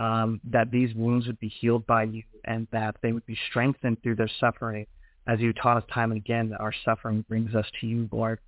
um, 0.00 0.40
that 0.44 0.70
these 0.70 0.94
wounds 0.94 1.26
would 1.26 1.38
be 1.38 1.48
healed 1.60 1.86
by 1.86 2.04
you 2.04 2.22
and 2.46 2.66
that 2.72 2.96
they 3.02 3.12
would 3.12 3.26
be 3.26 3.36
strengthened 3.50 4.02
through 4.02 4.16
their 4.16 4.30
suffering. 4.40 4.86
As 5.28 5.38
you 5.40 5.52
taught 5.52 5.76
us 5.76 5.84
time 5.92 6.10
and 6.10 6.18
again, 6.18 6.48
that 6.48 6.60
our 6.60 6.72
suffering 6.84 7.24
brings 7.28 7.54
us 7.54 7.66
to 7.80 7.86
you, 7.86 8.08
Lord. 8.10 8.40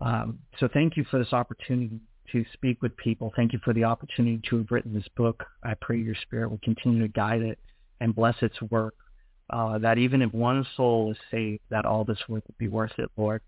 Um, 0.00 0.40
so 0.58 0.68
thank 0.72 0.96
you 0.96 1.04
for 1.08 1.18
this 1.18 1.32
opportunity 1.32 2.00
to 2.32 2.44
speak 2.52 2.82
with 2.82 2.96
people. 2.96 3.32
Thank 3.36 3.52
you 3.52 3.60
for 3.64 3.72
the 3.72 3.84
opportunity 3.84 4.40
to 4.50 4.58
have 4.58 4.66
written 4.70 4.92
this 4.92 5.06
book. 5.16 5.44
I 5.62 5.74
pray 5.80 5.98
your 5.98 6.16
spirit 6.22 6.50
will 6.50 6.60
continue 6.64 7.00
to 7.00 7.08
guide 7.08 7.42
it 7.42 7.60
and 8.00 8.14
bless 8.14 8.34
its 8.42 8.60
work. 8.62 8.94
Uh, 9.50 9.78
that 9.78 9.98
even 9.98 10.20
if 10.20 10.34
one 10.34 10.66
soul 10.76 11.12
is 11.12 11.16
saved, 11.30 11.62
that 11.70 11.86
all 11.86 12.04
this 12.04 12.18
work 12.28 12.42
will 12.46 12.56
be 12.58 12.68
worth 12.68 12.92
it, 12.98 13.10
Lord. 13.16 13.40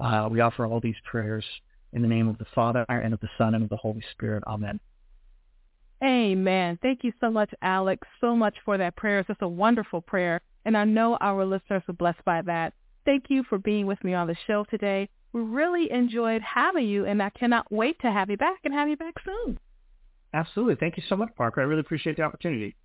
Uh, 0.00 0.28
we 0.30 0.40
offer 0.40 0.66
all 0.66 0.80
these 0.80 0.94
prayers 1.04 1.44
in 1.92 2.02
the 2.02 2.08
name 2.08 2.28
of 2.28 2.38
the 2.38 2.46
Father 2.54 2.84
and 2.88 3.14
of 3.14 3.20
the 3.20 3.30
Son 3.38 3.54
and 3.54 3.64
of 3.64 3.70
the 3.70 3.76
Holy 3.76 4.02
Spirit. 4.12 4.42
Amen. 4.46 4.78
Amen. 6.02 6.78
Thank 6.80 7.02
you 7.02 7.12
so 7.20 7.30
much, 7.30 7.52
Alex, 7.60 8.06
so 8.20 8.36
much 8.36 8.54
for 8.64 8.78
that 8.78 8.96
prayer. 8.96 9.18
It's 9.18 9.26
just 9.26 9.42
a 9.42 9.48
wonderful 9.48 10.00
prayer, 10.00 10.40
and 10.64 10.76
I 10.76 10.84
know 10.84 11.16
our 11.20 11.44
listeners 11.44 11.82
are 11.88 11.94
blessed 11.94 12.24
by 12.24 12.42
that. 12.42 12.72
Thank 13.04 13.24
you 13.28 13.42
for 13.48 13.58
being 13.58 13.86
with 13.86 14.02
me 14.04 14.14
on 14.14 14.28
the 14.28 14.36
show 14.46 14.64
today. 14.70 15.08
We 15.32 15.40
really 15.40 15.90
enjoyed 15.90 16.42
having 16.42 16.86
you, 16.86 17.04
and 17.04 17.22
I 17.22 17.30
cannot 17.30 17.70
wait 17.72 17.98
to 18.00 18.12
have 18.12 18.30
you 18.30 18.36
back 18.36 18.58
and 18.64 18.72
have 18.72 18.88
you 18.88 18.96
back 18.96 19.14
soon. 19.24 19.58
Absolutely. 20.34 20.76
Thank 20.76 20.96
you 20.96 21.02
so 21.08 21.16
much, 21.16 21.30
Parker. 21.36 21.60
I 21.60 21.64
really 21.64 21.80
appreciate 21.80 22.16
the 22.16 22.22
opportunity. 22.22 22.76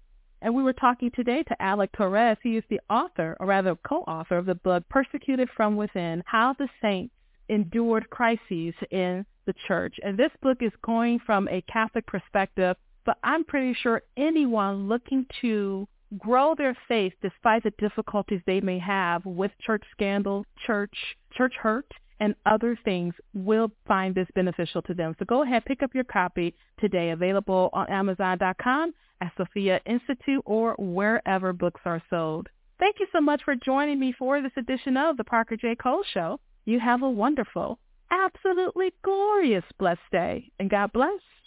And 0.42 0.56
we 0.56 0.64
were 0.64 0.74
talking 0.74 1.12
today 1.12 1.44
to 1.44 1.62
Alex 1.62 1.94
Torres. 1.96 2.38
He 2.42 2.58
is 2.58 2.64
the 2.70 2.82
author, 2.90 3.38
or 3.40 3.46
rather 3.46 3.76
co-author 3.88 4.38
of 4.38 4.46
the 4.46 4.56
book 4.56 4.84
Persecuted 4.90 5.50
from 5.56 5.76
Within, 5.76 6.24
How 6.26 6.54
the 6.58 6.68
Saints 6.82 7.14
Endured 7.50 8.10
Crises 8.10 8.74
in 8.92 9.26
the 9.46 9.54
Church. 9.68 9.96
And 10.04 10.18
this 10.18 10.32
book 10.42 10.58
is 10.62 10.72
going 10.84 11.20
from 11.20 11.48
a 11.48 11.62
Catholic 11.62 12.08
perspective 12.08 12.76
but 13.06 13.18
I'm 13.24 13.44
pretty 13.44 13.74
sure 13.74 14.02
anyone 14.18 14.88
looking 14.88 15.26
to 15.42 15.88
grow 16.18 16.56
their 16.56 16.78
faith 16.88 17.14
despite 17.22 17.64
the 17.64 17.74
difficulties 17.78 18.42
they 18.46 18.62
may 18.62 18.80
have 18.80 19.26
with 19.26 19.52
church 19.60 19.84
scandal, 19.92 20.46
church, 20.66 20.96
church 21.36 21.54
hurt, 21.60 21.92
and 22.20 22.36
other 22.46 22.78
things 22.86 23.14
will 23.34 23.72
find 23.88 24.16
this 24.16 24.28
beneficial 24.36 24.82
to 24.84 24.94
them. 24.94 25.16
So 25.20 25.26
go 25.26 25.44
ahead, 25.44 25.66
pick 25.66 25.84
up 25.84 25.94
your 25.94 26.04
copy 26.04 26.56
today, 26.80 27.10
available 27.10 27.70
on 27.74 27.90
Amazon.com, 27.90 28.94
at 29.22 29.32
Sophia 29.38 29.80
Institute, 29.86 30.42
or 30.46 30.76
wherever 30.78 31.54
books 31.54 31.82
are 31.86 32.02
sold. 32.10 32.50
Thank 32.80 32.98
you 33.00 33.08
so 33.12 33.22
much 33.22 33.42
for 33.44 33.56
joining 33.56 34.00
me 34.00 34.14
for 34.18 34.42
this 34.42 34.52
edition 34.58 34.98
of 34.98 35.18
the 35.18 35.24
Parker 35.24 35.56
J. 35.56 35.76
Cole 35.76 36.04
Show. 36.14 36.40
You 36.66 36.80
have 36.80 37.02
a 37.02 37.10
wonderful, 37.10 37.80
absolutely 38.12 38.94
glorious, 39.04 39.64
blessed 39.78 40.02
day, 40.12 40.52
and 40.60 40.70
God 40.70 40.92
bless. 40.94 41.20